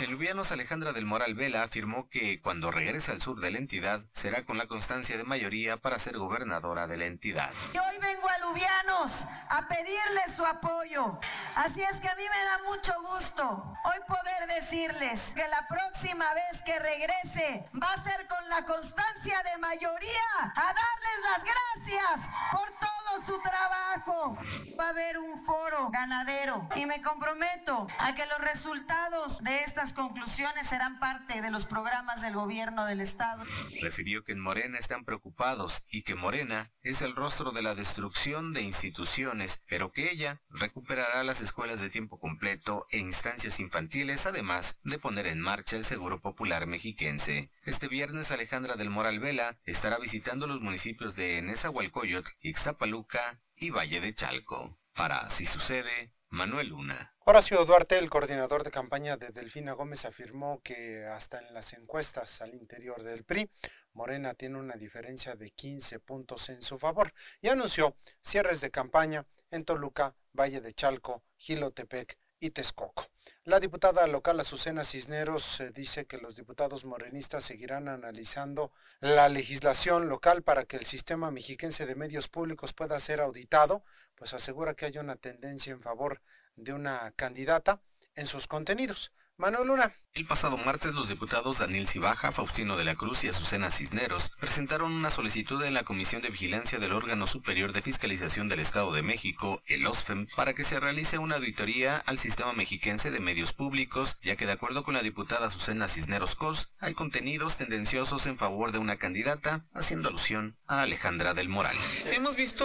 El 0.00 0.10
Lubianos 0.10 0.50
Alejandra 0.50 0.92
del 0.92 1.06
Moral 1.06 1.34
Vela 1.34 1.62
afirmó 1.62 2.08
que 2.08 2.40
cuando 2.40 2.70
regrese 2.70 3.12
al 3.12 3.22
sur 3.22 3.40
de 3.40 3.50
la 3.50 3.58
entidad 3.58 4.02
será 4.10 4.44
con 4.44 4.58
la 4.58 4.66
constancia 4.66 5.16
de 5.16 5.24
mayoría 5.24 5.76
para 5.76 5.98
ser 5.98 6.18
gobernadora 6.18 6.86
de 6.86 6.96
la 6.96 7.06
entidad. 7.06 7.50
Y 7.74 7.78
hoy 7.78 7.98
vengo 8.00 8.28
a 8.28 8.38
Lubianos 8.38 9.22
a 9.50 9.68
pedirles 9.68 10.36
su 10.36 10.44
apoyo. 10.44 11.20
Así 11.56 11.82
es 11.82 12.00
que 12.00 12.08
a 12.08 12.16
mí 12.16 12.22
me 12.22 12.44
da 12.44 12.58
mucho 12.70 12.92
gusto 13.12 13.44
hoy 13.84 13.98
poder 14.08 14.60
decirles 14.60 15.32
que 15.36 15.46
la 15.48 15.66
próxima 15.68 16.24
vez 16.34 16.62
que 16.64 16.78
regrese 16.78 17.70
va 17.80 17.92
a 17.92 18.02
ser 18.02 18.26
con 18.26 18.48
la 18.48 18.64
constancia 18.64 19.42
de 19.42 19.58
mayoría 19.58 20.52
a 20.56 20.74
darles 20.74 21.18
las 21.30 21.44
gracias 21.44 22.30
por 22.50 22.70
todo 22.80 23.26
su 23.26 23.42
trabajo. 23.42 24.38
Va 24.78 24.86
a 24.86 24.90
haber 24.90 25.18
un 25.18 25.44
foro 25.44 25.90
ganadero 25.90 26.68
y 26.76 26.86
me 26.86 27.00
comprometo 27.02 27.86
a 27.98 28.14
que 28.14 28.26
los 28.26 28.38
resultados 28.38 29.42
de 29.42 29.62
estas 29.82 29.94
conclusiones 29.94 30.68
serán 30.68 31.00
parte 31.00 31.42
de 31.42 31.50
los 31.50 31.66
programas 31.66 32.22
del 32.22 32.34
gobierno 32.34 32.86
del 32.86 33.00
Estado. 33.00 33.42
Refirió 33.80 34.22
que 34.22 34.30
en 34.30 34.38
Morena 34.38 34.78
están 34.78 35.04
preocupados 35.04 35.82
y 35.90 36.02
que 36.02 36.14
Morena 36.14 36.70
es 36.82 37.02
el 37.02 37.16
rostro 37.16 37.50
de 37.50 37.62
la 37.62 37.74
destrucción 37.74 38.52
de 38.52 38.62
instituciones, 38.62 39.64
pero 39.66 39.90
que 39.90 40.12
ella 40.12 40.40
recuperará 40.50 41.24
las 41.24 41.40
escuelas 41.40 41.80
de 41.80 41.90
tiempo 41.90 42.20
completo 42.20 42.86
e 42.90 42.98
instancias 42.98 43.58
infantiles, 43.58 44.24
además 44.26 44.78
de 44.84 45.00
poner 45.00 45.26
en 45.26 45.40
marcha 45.40 45.74
el 45.74 45.84
Seguro 45.84 46.20
Popular 46.20 46.64
Mexiquense. 46.68 47.50
Este 47.64 47.88
viernes 47.88 48.30
Alejandra 48.30 48.76
del 48.76 48.90
Moral 48.90 49.18
Vela 49.18 49.58
estará 49.64 49.98
visitando 49.98 50.46
los 50.46 50.60
municipios 50.60 51.16
de 51.16 51.42
Nezahualcóyotl, 51.42 52.30
Ixtapaluca 52.40 53.40
y 53.56 53.70
Valle 53.70 54.00
de 54.00 54.14
Chalco. 54.14 54.78
Para 54.94 55.28
Si 55.28 55.44
Sucede, 55.44 56.12
Manuel 56.32 56.68
Luna. 56.68 57.14
Horacio 57.26 57.62
Duarte, 57.66 57.98
el 57.98 58.08
coordinador 58.08 58.64
de 58.64 58.70
campaña 58.70 59.18
de 59.18 59.32
Delfina 59.32 59.74
Gómez, 59.74 60.06
afirmó 60.06 60.62
que 60.62 61.04
hasta 61.04 61.38
en 61.38 61.52
las 61.52 61.74
encuestas 61.74 62.40
al 62.40 62.54
interior 62.54 63.02
del 63.02 63.22
PRI, 63.22 63.50
Morena 63.92 64.32
tiene 64.32 64.58
una 64.58 64.76
diferencia 64.76 65.34
de 65.34 65.50
15 65.50 66.00
puntos 66.00 66.48
en 66.48 66.62
su 66.62 66.78
favor 66.78 67.12
y 67.42 67.48
anunció 67.48 67.94
cierres 68.22 68.62
de 68.62 68.70
campaña 68.70 69.26
en 69.50 69.66
Toluca, 69.66 70.16
Valle 70.32 70.62
de 70.62 70.72
Chalco, 70.72 71.22
Gilotepec 71.36 72.18
y 72.42 72.50
Texcoco. 72.50 73.06
La 73.44 73.60
diputada 73.60 74.04
local 74.08 74.40
Azucena 74.40 74.82
Cisneros 74.82 75.60
eh, 75.60 75.70
dice 75.70 76.06
que 76.06 76.18
los 76.18 76.34
diputados 76.34 76.84
morenistas 76.84 77.44
seguirán 77.44 77.88
analizando 77.88 78.72
la 79.00 79.28
legislación 79.28 80.08
local 80.08 80.42
para 80.42 80.64
que 80.64 80.76
el 80.76 80.84
sistema 80.84 81.30
mexiquense 81.30 81.86
de 81.86 81.94
medios 81.94 82.28
públicos 82.28 82.72
pueda 82.72 82.98
ser 82.98 83.20
auditado, 83.20 83.84
pues 84.16 84.34
asegura 84.34 84.74
que 84.74 84.86
hay 84.86 84.98
una 84.98 85.14
tendencia 85.14 85.72
en 85.72 85.80
favor 85.80 86.20
de 86.56 86.72
una 86.72 87.12
candidata 87.12 87.80
en 88.16 88.26
sus 88.26 88.48
contenidos. 88.48 89.12
Manuel 89.42 89.66
Luna. 89.66 89.92
El 90.14 90.24
pasado 90.24 90.56
martes 90.56 90.94
los 90.94 91.08
diputados 91.08 91.58
Daniel 91.58 91.88
Cibaja, 91.88 92.30
Faustino 92.30 92.76
de 92.76 92.84
la 92.84 92.94
Cruz 92.94 93.24
y 93.24 93.28
Azucena 93.28 93.72
Cisneros 93.72 94.30
presentaron 94.38 94.92
una 94.92 95.10
solicitud 95.10 95.60
en 95.64 95.74
la 95.74 95.82
Comisión 95.82 96.22
de 96.22 96.30
Vigilancia 96.30 96.78
del 96.78 96.92
órgano 96.92 97.26
superior 97.26 97.72
de 97.72 97.82
fiscalización 97.82 98.46
del 98.46 98.60
Estado 98.60 98.92
de 98.92 99.02
México, 99.02 99.60
el 99.66 99.84
OSFEM, 99.84 100.28
para 100.36 100.54
que 100.54 100.62
se 100.62 100.78
realice 100.78 101.18
una 101.18 101.36
auditoría 101.36 101.96
al 102.06 102.18
sistema 102.18 102.52
mexiquense 102.52 103.10
de 103.10 103.18
medios 103.18 103.52
públicos, 103.52 104.16
ya 104.22 104.36
que 104.36 104.46
de 104.46 104.52
acuerdo 104.52 104.84
con 104.84 104.94
la 104.94 105.02
diputada 105.02 105.48
Azucena 105.48 105.88
Cisneros 105.88 106.36
Cos, 106.36 106.72
hay 106.78 106.94
contenidos 106.94 107.56
tendenciosos 107.56 108.28
en 108.28 108.38
favor 108.38 108.70
de 108.70 108.78
una 108.78 108.96
candidata, 108.98 109.64
haciendo 109.74 110.08
alusión 110.08 110.56
a 110.68 110.82
Alejandra 110.82 111.34
del 111.34 111.48
Moral. 111.48 111.76
Hemos 112.12 112.36
visto 112.36 112.64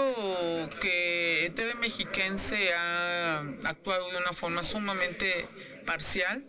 que 0.80 1.52
TV 1.56 1.74
Mexiquense 1.74 2.72
ha 2.76 3.40
actuado 3.64 4.12
de 4.12 4.18
una 4.18 4.34
forma 4.34 4.62
sumamente 4.62 5.48
parcial, 5.88 6.46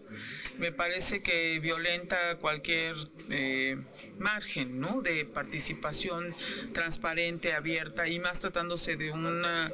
me 0.59 0.73
parece 0.73 1.23
que 1.23 1.59
violenta 1.61 2.19
cualquier 2.41 2.97
eh, 3.31 3.77
margen 4.19 4.81
¿no? 4.81 5.01
de 5.01 5.25
participación 5.25 6.35
transparente, 6.75 7.55
abierta 7.55 8.09
y 8.09 8.19
más 8.19 8.41
tratándose 8.41 8.97
de 8.97 9.13
una 9.13 9.73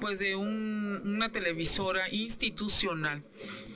pues 0.00 0.18
de 0.18 0.34
un, 0.34 1.02
una 1.04 1.30
televisora 1.30 2.08
institucional. 2.10 3.22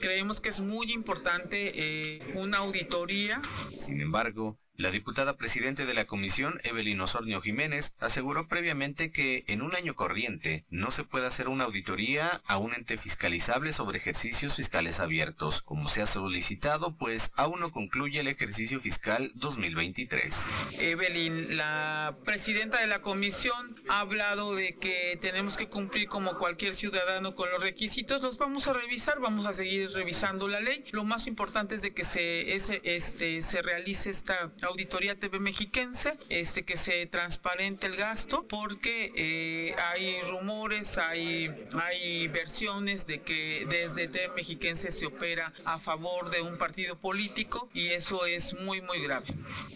Creemos 0.00 0.40
que 0.40 0.48
es 0.48 0.58
muy 0.58 0.90
importante 0.90 1.72
eh, 1.74 2.20
una 2.34 2.58
auditoría. 2.58 3.40
Sin 3.78 4.00
embargo, 4.00 4.58
La 4.78 4.90
diputada 4.90 5.38
presidente 5.38 5.86
de 5.86 5.94
la 5.94 6.04
comisión, 6.04 6.60
Evelyn 6.62 7.00
Osornio 7.00 7.40
Jiménez, 7.40 7.94
aseguró 7.98 8.46
previamente 8.46 9.10
que 9.10 9.44
en 9.46 9.62
un 9.62 9.74
año 9.74 9.94
corriente 9.94 10.66
no 10.68 10.90
se 10.90 11.02
puede 11.02 11.26
hacer 11.26 11.48
una 11.48 11.64
auditoría 11.64 12.42
a 12.46 12.58
un 12.58 12.74
ente 12.74 12.98
fiscalizable 12.98 13.72
sobre 13.72 13.96
ejercicios 13.96 14.54
fiscales 14.54 15.00
abiertos, 15.00 15.62
como 15.62 15.88
se 15.88 16.02
ha 16.02 16.06
solicitado, 16.06 16.94
pues 16.98 17.30
aún 17.36 17.60
no 17.60 17.72
concluye 17.72 18.20
el 18.20 18.28
ejercicio 18.28 18.78
fiscal 18.80 19.32
2023. 19.36 20.44
Evelyn, 20.78 21.56
la 21.56 22.14
presidenta 22.26 22.78
de 22.78 22.86
la 22.86 23.00
comisión, 23.00 23.80
ha 23.88 24.00
hablado 24.00 24.54
de 24.54 24.74
que 24.74 25.18
tenemos 25.22 25.56
que 25.56 25.68
cumplir 25.68 26.06
como 26.06 26.36
cualquier 26.36 26.74
ciudadano 26.74 27.34
con 27.34 27.50
los 27.50 27.62
requisitos. 27.62 28.22
Los 28.22 28.36
vamos 28.36 28.68
a 28.68 28.74
revisar, 28.74 29.20
vamos 29.20 29.46
a 29.46 29.54
seguir 29.54 29.90
revisando 29.92 30.48
la 30.48 30.60
ley. 30.60 30.84
Lo 30.90 31.04
más 31.04 31.26
importante 31.26 31.74
es 31.74 31.80
de 31.80 31.94
que 31.94 32.04
se, 32.04 32.54
ese, 32.54 32.82
este, 32.84 33.40
se 33.40 33.62
realice 33.62 34.10
esta 34.10 34.52
Auditoría 34.66 35.18
TV 35.18 35.40
Mexiquense, 35.40 36.18
este, 36.28 36.64
que 36.64 36.76
se 36.76 37.06
transparente 37.06 37.86
el 37.86 37.96
gasto, 37.96 38.46
porque 38.48 39.12
eh, 39.16 39.74
hay 39.92 40.20
rumores, 40.22 40.98
hay, 40.98 41.50
hay 41.82 42.28
versiones 42.28 43.06
de 43.06 43.22
que 43.22 43.66
desde 43.68 44.08
TV 44.08 44.34
Mexiquense 44.34 44.90
se 44.90 45.06
opera 45.06 45.52
a 45.64 45.78
favor 45.78 46.30
de 46.30 46.42
un 46.42 46.58
partido 46.58 46.98
político 46.98 47.70
y 47.72 47.88
eso 47.88 48.26
es 48.26 48.54
muy, 48.60 48.80
muy 48.82 49.00
grave. 49.00 49.26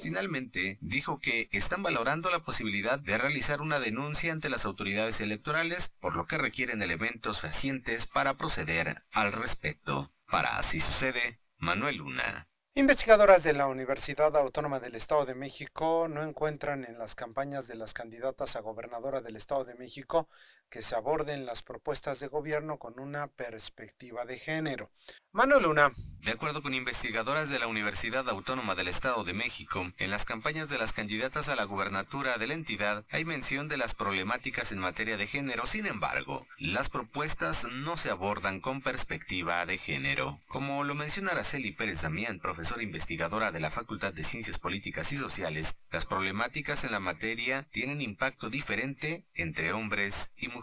Finalmente, 0.03 0.79
dijo 0.81 1.21
que 1.21 1.49
están 1.53 1.83
valorando 1.83 2.31
la 2.31 2.41
posibilidad 2.41 2.99
de 2.99 3.19
realizar 3.19 3.61
una 3.61 3.81
denuncia 3.81 4.33
ante 4.33 4.51
las 4.51 4.65
autoridades 4.65 5.21
electorales, 5.21 5.93
por 6.01 6.17
lo 6.17 6.27
que 6.27 6.39
requieren 6.39 6.83
elementos 6.83 7.41
fehacientes 7.41 8.07
para 8.07 8.35
proceder 8.35 9.03
al 9.13 9.33
respecto. 9.33 10.11
Para 10.27 10.57
así 10.59 10.81
sucede, 10.81 11.39
Manuel 11.59 11.97
Luna. 11.97 12.50
Investigadoras 12.75 13.43
de 13.43 13.53
la 13.53 13.67
Universidad 13.67 14.37
Autónoma 14.37 14.79
del 14.79 14.95
Estado 14.95 15.27
de 15.27 15.35
México 15.35 16.07
no 16.09 16.23
encuentran 16.23 16.85
en 16.85 16.99
las 16.99 17.17
campañas 17.17 17.67
de 17.67 17.75
las 17.75 17.95
candidatas 17.95 18.55
a 18.55 18.61
gobernadora 18.61 19.21
del 19.21 19.35
Estado 19.35 19.65
de 19.65 19.75
México 19.75 20.29
que 20.71 20.83
se 20.83 20.95
aborden 20.95 21.45
las 21.45 21.63
propuestas 21.63 22.21
de 22.21 22.29
gobierno 22.29 22.79
con 22.79 23.01
una 23.01 23.27
perspectiva 23.27 24.25
de 24.25 24.39
género. 24.39 24.91
Manuel 25.33 25.65
Luna. 25.65 25.93
De 26.21 26.33
acuerdo 26.33 26.63
con 26.63 26.75
investigadoras 26.75 27.51
de 27.51 27.59
la 27.59 27.67
Universidad 27.67 28.29
Autónoma 28.29 28.75
del 28.75 28.89
Estado 28.89 29.25
de 29.25 29.33
México, 29.33 29.91
en 29.99 30.11
las 30.11 30.25
campañas 30.25 30.69
de 30.69 30.79
las 30.79 30.93
candidatas 30.93 31.49
a 31.49 31.57
la 31.57 31.65
gubernatura 31.65 32.37
de 32.37 32.47
la 32.47 32.55
entidad 32.55 33.05
hay 33.11 33.25
mención 33.25 33.69
de 33.69 33.77
las 33.77 33.95
problemáticas 33.95 34.71
en 34.71 34.79
materia 34.79 35.17
de 35.17 35.27
género. 35.27 35.67
Sin 35.67 35.87
embargo, 35.87 36.47
las 36.59 36.89
propuestas 36.89 37.67
no 37.71 37.97
se 37.97 38.11
abordan 38.11 38.61
con 38.61 38.83
perspectiva 38.83 39.65
de 39.67 39.79
género. 39.79 40.41
Como 40.47 40.85
lo 40.85 40.95
menciona 40.95 41.33
Araceli 41.33 41.73
Pérez 41.73 42.03
Damián, 42.03 42.39
profesora 42.39 42.83
investigadora 42.83 43.51
de 43.51 43.61
la 43.61 43.71
Facultad 43.71 44.13
de 44.13 44.23
Ciencias 44.23 44.59
Políticas 44.59 45.11
y 45.13 45.17
Sociales, 45.17 45.79
las 45.91 46.07
problemáticas 46.07 46.85
en 46.85 46.93
la 46.93 47.01
materia 47.01 47.67
tienen 47.71 48.03
impacto 48.03 48.51
diferente 48.51 49.25
entre 49.35 49.73
hombres 49.73 50.33
y 50.37 50.49
mujeres. 50.49 50.60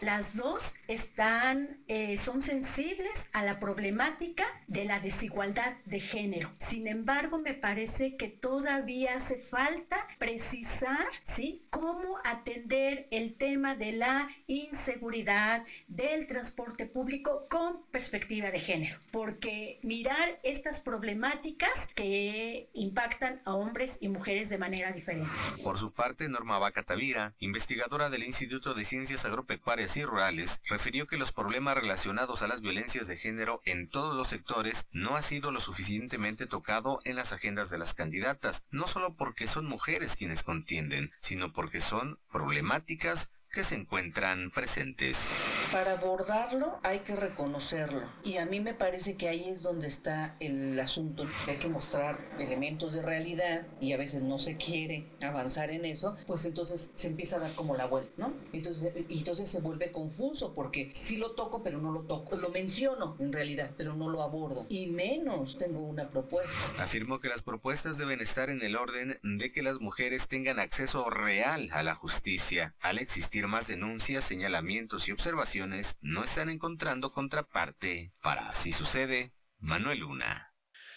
Las 0.00 0.36
dos 0.36 0.74
están, 0.88 1.82
eh, 1.88 2.16
son 2.16 2.40
sensibles 2.40 3.28
a 3.32 3.42
la 3.42 3.58
problemática 3.58 4.44
de 4.66 4.84
la 4.84 5.00
desigualdad 5.00 5.76
de 5.84 6.00
género. 6.00 6.52
Sin 6.58 6.86
embargo, 6.86 7.38
me 7.38 7.54
parece 7.54 8.16
que 8.16 8.28
todavía 8.28 9.14
hace 9.16 9.36
falta 9.36 9.96
precisar, 10.18 11.06
¿sí? 11.22 11.66
Cómo 11.70 12.18
atender 12.24 13.08
el 13.10 13.34
tema 13.34 13.74
de 13.74 13.92
la 13.92 14.28
inseguridad 14.46 15.64
del 15.88 16.26
transporte 16.26 16.86
público 16.86 17.46
con 17.48 17.82
perspectiva 17.90 18.50
de 18.50 18.58
género. 18.58 18.98
Porque 19.10 19.80
mirar 19.82 20.40
estas 20.42 20.80
problemáticas 20.80 21.88
que 21.94 22.70
impactan 22.74 23.42
a 23.44 23.54
hombres 23.54 23.98
y 24.00 24.08
mujeres 24.08 24.48
de 24.48 24.58
manera 24.58 24.92
diferente. 24.92 25.30
Por 25.62 25.76
su 25.76 25.92
parte, 25.92 26.28
Norma 26.28 26.58
Vaca 26.58 26.82
Tavira, 26.82 27.34
investigadora 27.40 28.08
del 28.08 28.24
Instituto 28.24 28.74
de 28.74 28.84
Ciencias 28.84 28.99
Agropecuarias 29.24 29.96
y 29.96 30.04
Rurales, 30.04 30.60
refirió 30.68 31.06
que 31.06 31.16
los 31.16 31.32
problemas 31.32 31.74
relacionados 31.74 32.42
a 32.42 32.46
las 32.46 32.60
violencias 32.60 33.06
de 33.06 33.16
género 33.16 33.60
en 33.64 33.88
todos 33.88 34.14
los 34.14 34.28
sectores 34.28 34.88
no 34.92 35.16
ha 35.16 35.22
sido 35.22 35.52
lo 35.52 35.60
suficientemente 35.60 36.46
tocado 36.46 37.00
en 37.04 37.16
las 37.16 37.32
agendas 37.32 37.70
de 37.70 37.78
las 37.78 37.94
candidatas, 37.94 38.66
no 38.70 38.86
solo 38.86 39.14
porque 39.14 39.46
son 39.46 39.66
mujeres 39.66 40.16
quienes 40.16 40.44
contienden, 40.44 41.12
sino 41.16 41.52
porque 41.52 41.80
son 41.80 42.18
problemáticas 42.30 43.32
que 43.50 43.64
se 43.64 43.74
encuentran 43.74 44.50
presentes. 44.50 45.30
Para 45.72 45.92
abordarlo 45.92 46.80
hay 46.82 47.00
que 47.00 47.14
reconocerlo 47.14 48.02
y 48.24 48.38
a 48.38 48.46
mí 48.46 48.58
me 48.58 48.74
parece 48.74 49.16
que 49.16 49.28
ahí 49.28 49.48
es 49.48 49.62
donde 49.62 49.86
está 49.86 50.34
el 50.40 50.78
asunto. 50.80 51.24
Hay 51.46 51.58
que 51.58 51.68
mostrar 51.68 52.28
elementos 52.40 52.92
de 52.92 53.02
realidad 53.02 53.68
y 53.80 53.92
a 53.92 53.96
veces 53.96 54.22
no 54.22 54.40
se 54.40 54.56
quiere 54.56 55.08
avanzar 55.22 55.70
en 55.70 55.84
eso, 55.84 56.16
pues 56.26 56.44
entonces 56.44 56.90
se 56.96 57.06
empieza 57.06 57.36
a 57.36 57.38
dar 57.38 57.52
como 57.52 57.76
la 57.76 57.86
vuelta, 57.86 58.10
¿no? 58.16 58.34
Entonces, 58.52 58.92
entonces 59.08 59.48
se 59.48 59.60
vuelve 59.60 59.92
confuso 59.92 60.54
porque 60.54 60.90
sí 60.92 61.18
lo 61.18 61.32
toco 61.32 61.62
pero 61.62 61.78
no 61.78 61.92
lo 61.92 62.02
toco. 62.02 62.36
Lo 62.36 62.48
menciono 62.48 63.16
en 63.20 63.32
realidad, 63.32 63.70
pero 63.76 63.94
no 63.94 64.08
lo 64.08 64.24
abordo 64.24 64.66
y 64.68 64.88
menos 64.88 65.56
tengo 65.56 65.80
una 65.80 66.08
propuesta. 66.08 66.82
Afirmó 66.82 67.20
que 67.20 67.28
las 67.28 67.42
propuestas 67.42 67.96
deben 67.96 68.20
estar 68.20 68.50
en 68.50 68.62
el 68.62 68.74
orden 68.74 69.20
de 69.22 69.52
que 69.52 69.62
las 69.62 69.80
mujeres 69.80 70.26
tengan 70.26 70.58
acceso 70.58 71.08
real 71.10 71.68
a 71.72 71.84
la 71.84 71.94
justicia 71.94 72.74
al 72.80 72.98
existir 72.98 73.46
más 73.46 73.68
denuncias, 73.68 74.24
señalamientos 74.24 75.08
y 75.08 75.12
observaciones, 75.12 75.59
no 75.66 76.24
están 76.24 76.48
encontrando 76.48 77.12
contraparte. 77.12 78.12
Para 78.22 78.48
así 78.48 78.72
sucede, 78.72 79.32
Manuel 79.58 80.00
Luna. 80.00 80.54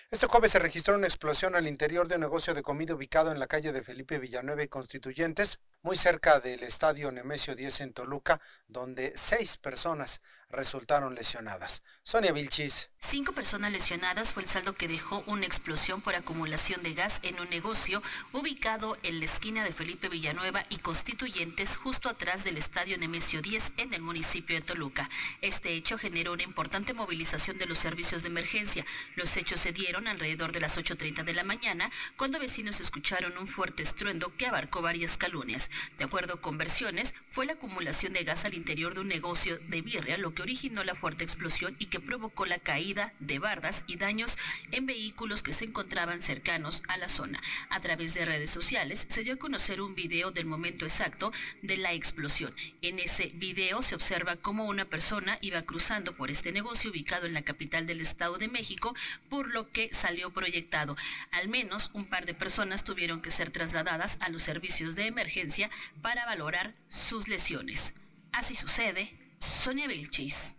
Este 0.09 0.27
jueves 0.27 0.51
se 0.51 0.59
registró 0.59 0.95
una 0.95 1.07
explosión 1.07 1.55
al 1.55 1.67
interior 1.67 2.07
de 2.07 2.15
un 2.15 2.21
negocio 2.21 2.53
de 2.53 2.61
comida 2.61 2.93
ubicado 2.93 3.31
en 3.31 3.39
la 3.39 3.47
calle 3.47 3.71
de 3.71 3.81
Felipe 3.81 4.19
Villanueva 4.19 4.61
y 4.61 4.67
Constituyentes, 4.67 5.59
muy 5.81 5.95
cerca 5.95 6.39
del 6.39 6.61
estadio 6.61 7.11
Nemesio 7.11 7.55
10 7.55 7.81
en 7.81 7.93
Toluca, 7.93 8.39
donde 8.67 9.11
seis 9.15 9.57
personas 9.57 10.21
resultaron 10.53 11.15
lesionadas. 11.15 11.83
Sonia 12.03 12.31
Vilchis. 12.31 12.89
Cinco 12.99 13.33
personas 13.33 13.71
lesionadas 13.71 14.31
fue 14.31 14.43
el 14.43 14.49
saldo 14.49 14.73
que 14.73 14.87
dejó 14.87 15.23
una 15.27 15.45
explosión 15.45 16.01
por 16.01 16.15
acumulación 16.15 16.83
de 16.83 16.93
gas 16.93 17.19
en 17.23 17.39
un 17.39 17.49
negocio 17.49 18.01
ubicado 18.31 18.97
en 19.03 19.19
la 19.19 19.25
esquina 19.25 19.63
de 19.63 19.73
Felipe 19.73 20.09
Villanueva 20.09 20.65
y 20.69 20.77
Constituyentes, 20.77 21.75
justo 21.75 22.09
atrás 22.09 22.43
del 22.43 22.57
estadio 22.57 22.97
Nemesio 22.97 23.41
10 23.41 23.73
en 23.77 23.93
el 23.93 24.01
municipio 24.01 24.55
de 24.55 24.61
Toluca. 24.61 25.09
Este 25.41 25.73
hecho 25.73 25.97
generó 25.97 26.33
una 26.33 26.43
importante 26.43 26.93
movilización 26.93 27.57
de 27.57 27.65
los 27.65 27.79
servicios 27.79 28.21
de 28.21 28.29
emergencia. 28.29 28.85
Los 29.15 29.35
hechos 29.37 29.59
se 29.59 29.73
dieron 29.73 30.07
alrededor 30.07 30.51
de 30.51 30.61
las 30.61 30.77
8.30 30.77 31.23
de 31.23 31.33
la 31.33 31.43
mañana, 31.43 31.91
cuando 32.15 32.39
vecinos 32.39 32.79
escucharon 32.79 33.37
un 33.37 33.47
fuerte 33.47 33.83
estruendo 33.83 34.35
que 34.37 34.47
abarcó 34.47 34.81
varias 34.81 35.17
calumnias. 35.17 35.69
De 35.97 36.05
acuerdo 36.05 36.41
con 36.41 36.57
versiones, 36.57 37.13
fue 37.29 37.45
la 37.45 37.53
acumulación 37.53 38.13
de 38.13 38.23
gas 38.23 38.45
al 38.45 38.53
interior 38.53 38.93
de 38.93 39.01
un 39.01 39.07
negocio 39.07 39.57
de 39.67 39.81
birria 39.81 40.17
lo 40.17 40.33
que 40.33 40.42
originó 40.43 40.83
la 40.83 40.93
fuerte 40.93 41.23
explosión 41.23 41.75
y 41.79 41.87
que 41.87 41.99
provocó 41.99 42.45
la 42.45 42.59
caída 42.59 43.13
de 43.19 43.39
bardas 43.39 43.83
y 43.87 43.95
daños 43.95 44.37
en 44.71 44.85
vehículos 44.85 45.41
que 45.41 45.53
se 45.53 45.65
encontraban 45.65 46.21
cercanos 46.21 46.83
a 46.87 46.97
la 46.97 47.07
zona. 47.07 47.41
A 47.69 47.79
través 47.79 48.13
de 48.13 48.25
redes 48.25 48.51
sociales 48.51 49.05
se 49.09 49.23
dio 49.23 49.33
a 49.33 49.37
conocer 49.37 49.81
un 49.81 49.95
video 49.95 50.31
del 50.31 50.45
momento 50.45 50.85
exacto 50.85 51.31
de 51.61 51.77
la 51.77 51.93
explosión. 51.93 52.53
En 52.81 52.99
ese 52.99 53.31
video 53.35 53.81
se 53.81 53.95
observa 53.95 54.35
cómo 54.35 54.65
una 54.65 54.85
persona 54.85 55.37
iba 55.41 55.61
cruzando 55.61 56.13
por 56.13 56.29
este 56.29 56.51
negocio 56.51 56.91
ubicado 56.91 57.25
en 57.25 57.33
la 57.33 57.41
capital 57.41 57.87
del 57.87 58.01
Estado 58.01 58.37
de 58.37 58.49
México, 58.49 58.93
por 59.29 59.53
lo 59.53 59.71
que 59.71 59.93
salió 59.93 60.31
proyectado. 60.31 60.97
Al 61.31 61.47
menos 61.47 61.89
un 61.93 62.05
par 62.05 62.25
de 62.25 62.33
personas 62.33 62.83
tuvieron 62.83 63.21
que 63.21 63.31
ser 63.31 63.49
trasladadas 63.49 64.17
a 64.19 64.29
los 64.29 64.43
servicios 64.43 64.95
de 64.95 65.07
emergencia 65.07 65.69
para 66.01 66.25
valorar 66.25 66.75
sus 66.89 67.29
lesiones. 67.29 67.93
Así 68.33 68.55
sucede 68.55 69.22
Sonia 69.43 69.87
Vilchis. 69.87 70.55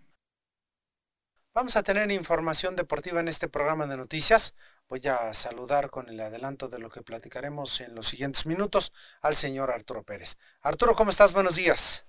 Vamos 1.54 1.76
a 1.76 1.82
tener 1.82 2.10
información 2.10 2.76
deportiva 2.76 3.20
en 3.20 3.28
este 3.28 3.48
programa 3.48 3.86
de 3.86 3.96
noticias. 3.96 4.54
Voy 4.88 5.00
a 5.06 5.32
saludar 5.32 5.88
con 5.88 6.08
el 6.08 6.20
adelanto 6.20 6.68
de 6.68 6.78
lo 6.78 6.90
que 6.90 7.02
platicaremos 7.02 7.80
en 7.80 7.94
los 7.94 8.08
siguientes 8.08 8.44
minutos 8.44 8.92
al 9.22 9.36
señor 9.36 9.70
Arturo 9.70 10.02
Pérez. 10.02 10.36
Arturo, 10.60 10.94
¿cómo 10.94 11.10
estás? 11.10 11.32
Buenos 11.32 11.56
días. 11.56 12.04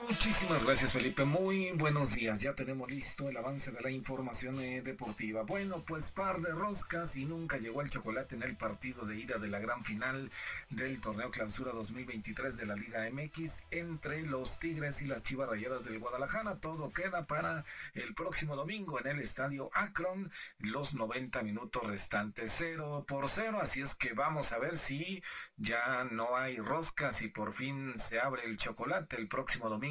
Muchísimas 0.00 0.64
gracias 0.64 0.92
Felipe, 0.92 1.24
muy 1.24 1.70
buenos 1.72 2.14
días, 2.14 2.40
ya 2.40 2.54
tenemos 2.54 2.90
listo 2.90 3.28
el 3.28 3.36
avance 3.36 3.70
de 3.70 3.80
la 3.80 3.90
información 3.90 4.60
eh, 4.60 4.82
deportiva. 4.82 5.42
Bueno, 5.42 5.84
pues 5.86 6.10
par 6.10 6.40
de 6.40 6.50
roscas 6.50 7.16
y 7.16 7.24
nunca 7.24 7.58
llegó 7.58 7.82
el 7.82 7.90
chocolate 7.90 8.34
en 8.34 8.42
el 8.42 8.56
partido 8.56 9.04
de 9.04 9.18
ida 9.18 9.38
de 9.38 9.48
la 9.48 9.58
gran 9.58 9.84
final 9.84 10.30
del 10.70 11.00
torneo 11.00 11.30
clausura 11.30 11.72
2023 11.72 12.56
de 12.56 12.66
la 12.66 12.76
Liga 12.76 13.08
MX 13.10 13.64
entre 13.70 14.22
los 14.22 14.58
Tigres 14.58 15.02
y 15.02 15.06
las 15.06 15.22
Chivas 15.22 15.48
Rayadas 15.48 15.84
del 15.84 15.98
Guadalajara. 15.98 16.56
Todo 16.56 16.92
queda 16.92 17.26
para 17.26 17.64
el 17.94 18.14
próximo 18.14 18.56
domingo 18.56 18.98
en 19.00 19.06
el 19.06 19.18
estadio 19.18 19.70
Akron, 19.74 20.30
los 20.58 20.94
90 20.94 21.42
minutos 21.42 21.86
restantes. 21.86 22.54
0 22.58 23.04
por 23.06 23.28
0, 23.28 23.58
así 23.60 23.80
es 23.80 23.94
que 23.94 24.12
vamos 24.12 24.52
a 24.52 24.58
ver 24.58 24.76
si 24.76 25.22
ya 25.56 26.04
no 26.10 26.36
hay 26.36 26.56
roscas 26.58 27.22
y 27.22 27.28
por 27.28 27.52
fin 27.52 27.98
se 27.98 28.20
abre 28.20 28.44
el 28.44 28.56
chocolate 28.56 29.16
el 29.16 29.28
próximo 29.28 29.68
domingo 29.68 29.81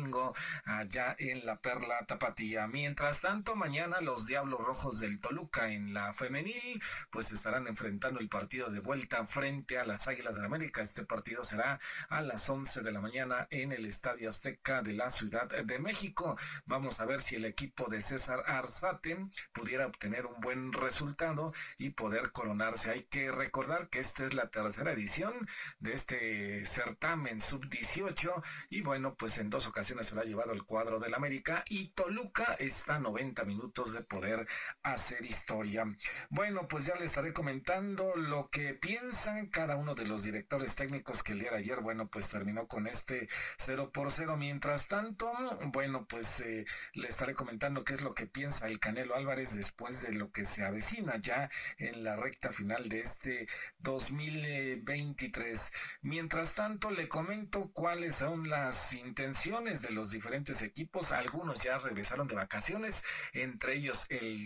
allá 0.65 1.15
en 1.19 1.45
la 1.45 1.59
Perla 1.59 2.05
Tapatía. 2.07 2.67
Mientras 2.67 3.21
tanto, 3.21 3.55
mañana 3.55 3.99
los 3.99 4.25
Diablos 4.25 4.59
Rojos 4.65 4.99
del 4.99 5.19
Toluca 5.19 5.71
en 5.71 5.93
la 5.93 6.13
femenil 6.13 6.81
pues 7.09 7.31
estarán 7.31 7.67
enfrentando 7.67 8.19
el 8.19 8.29
partido 8.29 8.69
de 8.69 8.79
vuelta 8.79 9.25
frente 9.25 9.77
a 9.77 9.83
las 9.83 10.07
Águilas 10.07 10.37
de 10.37 10.45
América. 10.45 10.81
Este 10.81 11.03
partido 11.05 11.43
será 11.43 11.77
a 12.09 12.21
las 12.21 12.49
11 12.49 12.81
de 12.81 12.91
la 12.91 13.01
mañana 13.01 13.47
en 13.51 13.73
el 13.73 13.85
Estadio 13.85 14.29
Azteca 14.29 14.81
de 14.81 14.93
la 14.93 15.09
Ciudad 15.09 15.49
de 15.49 15.79
México. 15.79 16.37
Vamos 16.65 16.99
a 17.01 17.05
ver 17.05 17.19
si 17.19 17.35
el 17.35 17.45
equipo 17.45 17.89
de 17.89 18.01
César 18.01 18.43
Arzate 18.47 19.17
pudiera 19.51 19.87
obtener 19.87 20.25
un 20.25 20.39
buen 20.39 20.71
resultado 20.71 21.51
y 21.77 21.89
poder 21.91 22.31
coronarse. 22.31 22.91
Hay 22.91 23.03
que 23.03 23.29
recordar 23.31 23.89
que 23.89 23.99
esta 23.99 24.23
es 24.23 24.33
la 24.33 24.49
tercera 24.49 24.93
edición 24.93 25.33
de 25.79 25.93
este 25.93 26.65
certamen 26.65 27.41
sub-18 27.41 28.41
y 28.69 28.81
bueno, 28.81 29.15
pues 29.15 29.37
en 29.37 29.49
dos 29.49 29.67
ocasiones 29.67 29.80
se 29.83 30.15
lo 30.15 30.21
ha 30.21 30.25
llevado 30.25 30.53
el 30.53 30.63
cuadro 30.63 30.99
del 30.99 31.13
América 31.13 31.63
y 31.69 31.89
Toluca 31.89 32.55
está 32.59 32.95
a 32.95 32.99
90 32.99 33.43
minutos 33.45 33.93
de 33.93 34.01
poder 34.01 34.47
hacer 34.83 35.25
historia. 35.25 35.85
Bueno, 36.29 36.67
pues 36.67 36.85
ya 36.85 36.95
le 36.95 37.05
estaré 37.05 37.33
comentando 37.33 38.15
lo 38.15 38.49
que 38.49 38.73
piensan 38.73 39.47
cada 39.47 39.75
uno 39.75 39.95
de 39.95 40.05
los 40.05 40.23
directores 40.23 40.75
técnicos 40.75 41.23
que 41.23 41.33
el 41.33 41.39
día 41.39 41.51
de 41.51 41.57
ayer, 41.57 41.79
bueno, 41.81 42.07
pues 42.07 42.27
terminó 42.27 42.67
con 42.67 42.87
este 42.87 43.27
0 43.57 43.91
por 43.91 44.11
0. 44.11 44.37
Mientras 44.37 44.87
tanto, 44.87 45.31
bueno, 45.67 46.05
pues 46.07 46.41
eh, 46.41 46.65
le 46.93 47.07
estaré 47.07 47.33
comentando 47.33 47.83
qué 47.83 47.93
es 47.93 48.01
lo 48.01 48.13
que 48.13 48.27
piensa 48.27 48.67
el 48.67 48.79
Canelo 48.79 49.15
Álvarez 49.15 49.55
después 49.55 50.01
de 50.01 50.13
lo 50.13 50.31
que 50.31 50.45
se 50.45 50.63
avecina 50.63 51.17
ya 51.17 51.49
en 51.77 52.03
la 52.03 52.15
recta 52.15 52.49
final 52.49 52.89
de 52.89 52.99
este 52.99 53.47
2023. 53.79 55.71
Mientras 56.01 56.53
tanto, 56.53 56.91
le 56.91 57.07
comento 57.07 57.71
cuáles 57.73 58.15
son 58.15 58.49
las 58.49 58.93
intenciones 58.93 59.60
de 59.63 59.91
los 59.91 60.09
diferentes 60.09 60.63
equipos. 60.63 61.11
Algunos 61.11 61.63
ya 61.63 61.77
regresaron 61.77 62.27
de 62.27 62.35
vacaciones, 62.35 63.03
entre 63.33 63.75
ellos 63.75 64.07
el, 64.09 64.39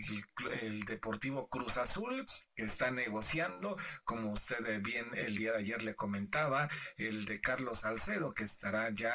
el 0.60 0.84
Deportivo 0.84 1.48
Cruz 1.48 1.78
Azul, 1.78 2.24
que 2.54 2.64
está 2.64 2.90
negociando, 2.90 3.76
como 4.04 4.30
usted 4.30 4.80
bien 4.82 5.06
el 5.14 5.36
día 5.36 5.52
de 5.52 5.58
ayer 5.58 5.82
le 5.82 5.94
comentaba, 5.94 6.68
el 6.98 7.24
de 7.24 7.40
Carlos 7.40 7.78
Salcedo, 7.78 8.34
que 8.34 8.44
estará 8.44 8.90
ya 8.90 9.14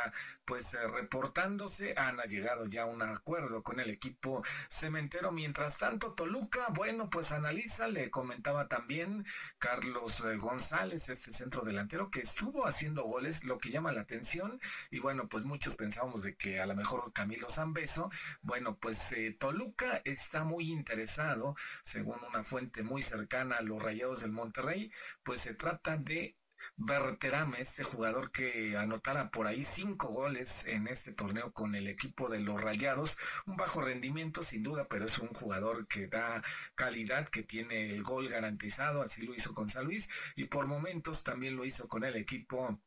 pues 0.51 0.73
reportándose. 0.73 1.93
Han 1.95 2.17
llegado 2.27 2.65
ya 2.65 2.81
a 2.81 2.85
un 2.85 3.01
acuerdo 3.01 3.63
con 3.63 3.79
el 3.79 3.89
equipo 3.89 4.43
cementero. 4.69 5.31
Mientras 5.31 5.77
tanto, 5.77 6.13
Toluca, 6.13 6.67
bueno, 6.75 7.09
pues 7.09 7.31
analiza, 7.31 7.87
le 7.87 8.11
comentaba 8.11 8.67
también 8.67 9.25
Carlos 9.59 10.25
eh, 10.25 10.35
González, 10.35 11.07
este 11.07 11.31
centro 11.31 11.63
delantero, 11.63 12.11
que 12.11 12.19
estuvo 12.19 12.67
haciendo 12.67 13.03
goles, 13.03 13.45
lo 13.45 13.59
que 13.59 13.69
llama 13.69 13.93
la 13.93 14.01
atención. 14.01 14.59
Y 14.89 14.99
bueno, 14.99 15.29
pues 15.29 15.45
muchos 15.45 15.77
pensábamos 15.77 16.23
de 16.23 16.35
que 16.35 16.59
a 16.59 16.65
lo 16.65 16.75
mejor 16.75 17.13
Camilo 17.13 17.47
Zambeso, 17.47 18.11
bueno, 18.41 18.75
pues 18.75 19.13
eh, 19.13 19.31
Toluca 19.39 20.01
está 20.03 20.43
muy 20.43 20.69
interesado, 20.69 21.55
según 21.81 22.17
una 22.27 22.43
fuente 22.43 22.83
muy 22.83 23.01
cercana 23.01 23.55
a 23.55 23.61
los 23.61 23.81
Rayados 23.81 24.19
del 24.19 24.33
Monterrey, 24.33 24.91
pues 25.23 25.39
se 25.39 25.53
trata 25.53 25.95
de 25.95 26.40
Berterame, 26.85 27.61
este 27.61 27.83
jugador 27.83 28.31
que 28.31 28.75
anotara 28.77 29.29
por 29.29 29.47
ahí 29.47 29.63
cinco 29.63 30.07
goles 30.07 30.65
en 30.67 30.87
este 30.87 31.13
torneo 31.13 31.51
con 31.51 31.75
el 31.75 31.87
equipo 31.87 32.29
de 32.29 32.39
los 32.39 32.59
Rayados. 32.59 33.17
Un 33.45 33.55
bajo 33.55 33.81
rendimiento 33.81 34.43
sin 34.43 34.63
duda, 34.63 34.85
pero 34.89 35.05
es 35.05 35.19
un 35.19 35.29
jugador 35.29 35.87
que 35.87 36.07
da 36.07 36.41
calidad, 36.75 37.27
que 37.27 37.43
tiene 37.43 37.93
el 37.93 38.03
gol 38.03 38.29
garantizado, 38.29 39.01
así 39.01 39.25
lo 39.25 39.35
hizo 39.35 39.53
con 39.53 39.69
San 39.69 39.85
Luis 39.85 40.09
y 40.35 40.45
por 40.45 40.67
momentos 40.67 41.23
también 41.23 41.55
lo 41.55 41.65
hizo 41.65 41.87
con 41.87 42.03
el 42.03 42.15
equipo 42.15 42.81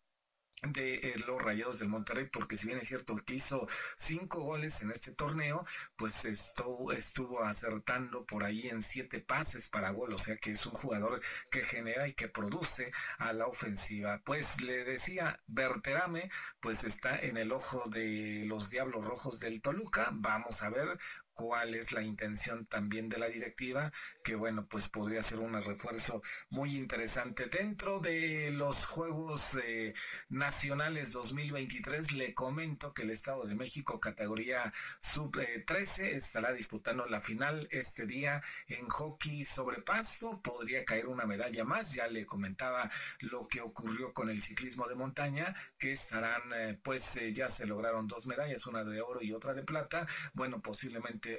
de 0.63 0.95
eh, 0.95 1.15
los 1.27 1.43
Rayados 1.43 1.79
del 1.79 1.89
Monterrey, 1.89 2.29
porque 2.33 2.57
si 2.57 2.67
bien 2.67 2.79
es 2.79 2.89
cierto 2.89 3.17
que 3.17 3.35
hizo 3.35 3.67
cinco 3.97 4.41
goles 4.41 4.81
en 4.83 4.91
este 4.91 5.13
torneo, 5.13 5.67
pues 5.97 6.25
estuvo, 6.25 6.93
estuvo 6.93 7.43
acertando 7.43 8.25
por 8.25 8.45
ahí 8.45 8.69
en 8.69 8.83
siete 8.83 9.21
pases 9.21 9.69
para 9.69 9.91
gol, 9.91 10.13
o 10.13 10.19
sea 10.19 10.37
que 10.37 10.53
es 10.53 10.67
un 10.67 10.73
jugador 10.73 11.21
que 11.51 11.63
genera 11.63 12.09
y 12.09 12.15
que 12.15 12.29
produce 12.29 12.91
a 13.19 13.33
la 13.33 13.47
ofensiva. 13.47 14.21
Pues 14.25 14.61
le 14.63 14.85
decía, 14.85 15.41
Berterame, 15.47 16.31
pues 16.61 16.85
está 16.85 17.19
en 17.19 17.37
el 17.37 17.53
ojo 17.53 17.85
de 17.91 18.45
los 18.47 18.71
Diablos 18.71 19.05
Rojos 19.05 19.41
del 19.41 19.61
Toluca, 19.61 20.09
vamos 20.13 20.63
a 20.63 20.71
ver 20.71 20.99
cuál 21.35 21.75
es 21.75 21.93
la 21.93 22.03
intención 22.03 22.65
también 22.67 23.09
de 23.09 23.19
la 23.19 23.29
directiva, 23.29 23.93
que 24.23 24.35
bueno, 24.37 24.67
pues 24.69 24.89
podría 24.89 25.23
ser 25.23 25.41
un 25.41 25.53
refuerzo 25.63 26.23
muy 26.51 26.77
interesante 26.77 27.47
dentro 27.47 28.01
de 28.01 28.51
los 28.53 28.87
Juegos 28.87 29.59
eh, 29.63 29.95
Nacionales 30.29 31.13
2023. 31.13 32.13
Le 32.13 32.35
comento 32.35 32.95
que 32.95 33.03
el 33.03 33.11
Estado 33.11 33.45
de 33.45 33.55
México, 33.55 34.01
categoría 34.01 34.73
sub-13, 35.01 35.99
eh, 35.99 36.17
estará 36.17 36.53
disputando 36.53 37.07
la 37.07 37.21
final 37.21 37.69
este 37.71 38.07
día 38.07 38.43
en 38.69 38.87
hockey 38.89 39.45
sobre 39.45 39.83
pasto. 39.83 40.41
Podría 40.43 40.85
caer 40.85 41.07
una 41.07 41.27
medalla 41.27 41.65
más. 41.65 41.95
Ya 41.95 42.07
le 42.07 42.27
comentaba 42.27 42.91
lo 43.21 43.49
que 43.49 43.61
ocurrió 43.61 44.13
con 44.13 44.31
el 44.31 44.41
ciclismo 44.41 44.87
de 44.89 44.95
montaña, 44.95 45.55
que 45.79 45.93
estarán, 45.93 46.41
eh, 46.55 46.79
pues 46.83 47.19
ya 47.33 47.49
se 47.49 47.67
lograron 47.67 48.07
dos 48.07 48.27
medallas, 48.27 48.67
una 48.67 48.85
de 48.85 49.01
oro 49.01 49.23
y 49.23 49.33
otra 49.33 49.55
de 49.55 49.63
plata. 49.63 50.07
Bueno, 50.35 50.63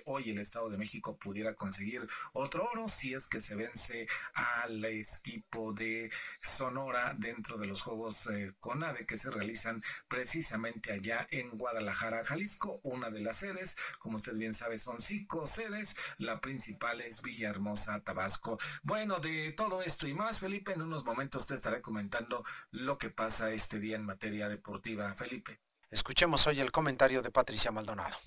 hoy 0.05 0.29
el 0.29 0.39
Estado 0.39 0.69
de 0.69 0.77
México 0.77 1.17
pudiera 1.17 1.55
conseguir 1.55 2.05
otro 2.33 2.67
oro 2.71 2.87
si 2.89 3.13
es 3.13 3.27
que 3.27 3.41
se 3.41 3.55
vence 3.55 4.07
al 4.33 4.83
equipo 4.85 5.73
de 5.73 6.11
Sonora 6.41 7.15
dentro 7.17 7.57
de 7.57 7.67
los 7.67 7.81
Juegos 7.81 8.27
eh, 8.27 8.53
CONADE 8.59 9.05
que 9.05 9.17
se 9.17 9.31
realizan 9.31 9.83
precisamente 10.07 10.91
allá 10.91 11.27
en 11.31 11.49
Guadalajara, 11.57 12.23
Jalisco, 12.23 12.79
una 12.83 13.09
de 13.09 13.21
las 13.21 13.37
sedes, 13.37 13.75
como 13.99 14.17
usted 14.17 14.37
bien 14.37 14.53
sabe, 14.53 14.77
son 14.77 14.99
cinco 14.99 15.45
sedes, 15.47 15.95
la 16.17 16.39
principal 16.41 17.01
es 17.01 17.21
Villahermosa, 17.21 18.01
Tabasco. 18.01 18.57
Bueno, 18.83 19.19
de 19.19 19.51
todo 19.51 19.81
esto 19.81 20.07
y 20.07 20.13
más, 20.13 20.39
Felipe, 20.39 20.73
en 20.73 20.81
unos 20.81 21.05
momentos 21.05 21.45
te 21.47 21.53
estaré 21.53 21.81
comentando 21.81 22.43
lo 22.71 22.97
que 22.97 23.09
pasa 23.09 23.51
este 23.51 23.79
día 23.79 23.95
en 23.95 24.05
materia 24.05 24.49
deportiva. 24.49 25.13
Felipe. 25.13 25.59
Escuchemos 25.89 26.45
hoy 26.47 26.59
el 26.59 26.71
comentario 26.71 27.21
de 27.21 27.31
Patricia 27.31 27.71
Maldonado. 27.71 28.17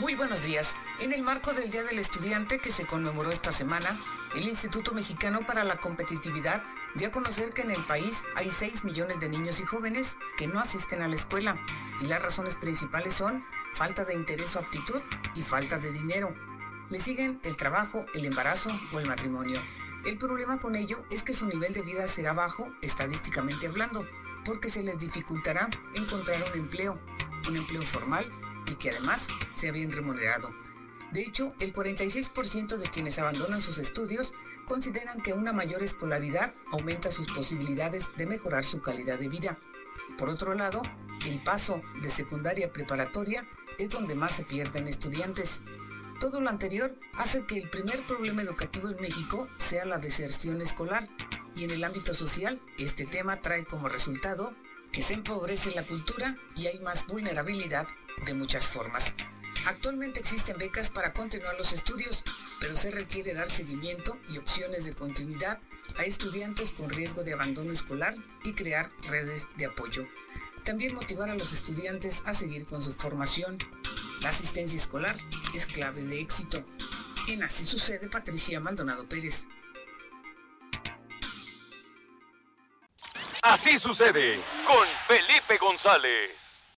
Muy 0.00 0.16
buenos 0.16 0.42
días. 0.42 0.76
En 0.98 1.12
el 1.12 1.22
marco 1.22 1.52
del 1.52 1.70
Día 1.70 1.84
del 1.84 2.00
Estudiante 2.00 2.58
que 2.58 2.72
se 2.72 2.84
conmemoró 2.84 3.30
esta 3.30 3.52
semana, 3.52 3.96
el 4.34 4.48
Instituto 4.48 4.92
Mexicano 4.92 5.46
para 5.46 5.62
la 5.62 5.76
Competitividad 5.76 6.64
dio 6.96 7.08
a 7.08 7.12
conocer 7.12 7.50
que 7.50 7.62
en 7.62 7.70
el 7.70 7.82
país 7.84 8.24
hay 8.34 8.50
6 8.50 8.82
millones 8.82 9.20
de 9.20 9.28
niños 9.28 9.60
y 9.60 9.64
jóvenes 9.64 10.16
que 10.36 10.48
no 10.48 10.58
asisten 10.58 11.00
a 11.00 11.06
la 11.06 11.14
escuela 11.14 11.56
y 12.00 12.06
las 12.06 12.20
razones 12.20 12.56
principales 12.56 13.14
son 13.14 13.40
falta 13.72 14.04
de 14.04 14.14
interés 14.14 14.56
o 14.56 14.58
aptitud 14.58 15.00
y 15.36 15.42
falta 15.42 15.78
de 15.78 15.92
dinero. 15.92 16.34
Le 16.90 16.98
siguen 16.98 17.38
el 17.44 17.56
trabajo, 17.56 18.04
el 18.14 18.24
embarazo 18.24 18.70
o 18.92 18.98
el 18.98 19.06
matrimonio. 19.06 19.60
El 20.04 20.18
problema 20.18 20.58
con 20.58 20.74
ello 20.74 21.04
es 21.12 21.22
que 21.22 21.32
su 21.32 21.46
nivel 21.46 21.72
de 21.72 21.82
vida 21.82 22.08
será 22.08 22.32
bajo, 22.32 22.68
estadísticamente 22.82 23.68
hablando, 23.68 24.04
porque 24.44 24.68
se 24.68 24.82
les 24.82 24.98
dificultará 24.98 25.68
encontrar 25.94 26.42
un 26.50 26.58
empleo, 26.58 27.00
un 27.48 27.56
empleo 27.56 27.82
formal 27.82 28.28
y 28.70 28.76
que 28.76 28.90
además 28.90 29.28
sea 29.54 29.72
bien 29.72 29.92
remunerado. 29.92 30.50
De 31.12 31.22
hecho, 31.22 31.54
el 31.60 31.72
46% 31.72 32.76
de 32.76 32.88
quienes 32.88 33.18
abandonan 33.18 33.62
sus 33.62 33.78
estudios 33.78 34.34
consideran 34.66 35.20
que 35.20 35.32
una 35.32 35.52
mayor 35.52 35.82
escolaridad 35.82 36.52
aumenta 36.70 37.10
sus 37.10 37.30
posibilidades 37.30 38.10
de 38.16 38.26
mejorar 38.26 38.64
su 38.64 38.80
calidad 38.80 39.18
de 39.18 39.28
vida. 39.28 39.58
Por 40.18 40.28
otro 40.28 40.54
lado, 40.54 40.82
el 41.26 41.38
paso 41.38 41.82
de 42.02 42.10
secundaria 42.10 42.66
a 42.66 42.72
preparatoria 42.72 43.46
es 43.78 43.90
donde 43.90 44.14
más 44.14 44.32
se 44.32 44.44
pierden 44.44 44.88
estudiantes. 44.88 45.62
Todo 46.20 46.40
lo 46.40 46.48
anterior 46.48 46.96
hace 47.18 47.44
que 47.44 47.58
el 47.58 47.70
primer 47.70 48.00
problema 48.02 48.42
educativo 48.42 48.88
en 48.88 49.00
México 49.00 49.48
sea 49.56 49.84
la 49.84 49.98
deserción 49.98 50.60
escolar 50.60 51.08
y 51.54 51.64
en 51.64 51.70
el 51.70 51.84
ámbito 51.84 52.14
social 52.14 52.60
este 52.78 53.04
tema 53.04 53.36
trae 53.36 53.64
como 53.64 53.88
resultado 53.88 54.54
que 54.94 55.02
se 55.02 55.14
empobrece 55.14 55.74
la 55.74 55.82
cultura 55.82 56.38
y 56.54 56.68
hay 56.68 56.78
más 56.78 57.06
vulnerabilidad 57.08 57.86
de 58.26 58.34
muchas 58.34 58.68
formas. 58.68 59.14
Actualmente 59.66 60.20
existen 60.20 60.56
becas 60.56 60.88
para 60.88 61.12
continuar 61.12 61.56
los 61.58 61.72
estudios, 61.72 62.22
pero 62.60 62.76
se 62.76 62.92
requiere 62.92 63.34
dar 63.34 63.50
seguimiento 63.50 64.18
y 64.28 64.38
opciones 64.38 64.84
de 64.84 64.92
continuidad 64.92 65.60
a 65.98 66.04
estudiantes 66.04 66.70
con 66.70 66.90
riesgo 66.90 67.24
de 67.24 67.32
abandono 67.32 67.72
escolar 67.72 68.14
y 68.44 68.52
crear 68.52 68.88
redes 69.08 69.48
de 69.56 69.66
apoyo. 69.66 70.06
También 70.64 70.94
motivar 70.94 71.28
a 71.28 71.34
los 71.34 71.52
estudiantes 71.52 72.22
a 72.24 72.32
seguir 72.32 72.64
con 72.64 72.80
su 72.80 72.92
formación. 72.92 73.58
La 74.22 74.28
asistencia 74.28 74.76
escolar 74.76 75.16
es 75.54 75.66
clave 75.66 76.04
de 76.04 76.20
éxito. 76.20 76.64
En 77.28 77.42
Así 77.42 77.64
sucede 77.64 78.08
Patricia 78.08 78.60
Maldonado 78.60 79.08
Pérez. 79.08 79.46
Así 83.44 83.78
sucede 83.78 84.40
con 84.66 84.86
Felipe 85.06 85.58
González. 85.58 86.53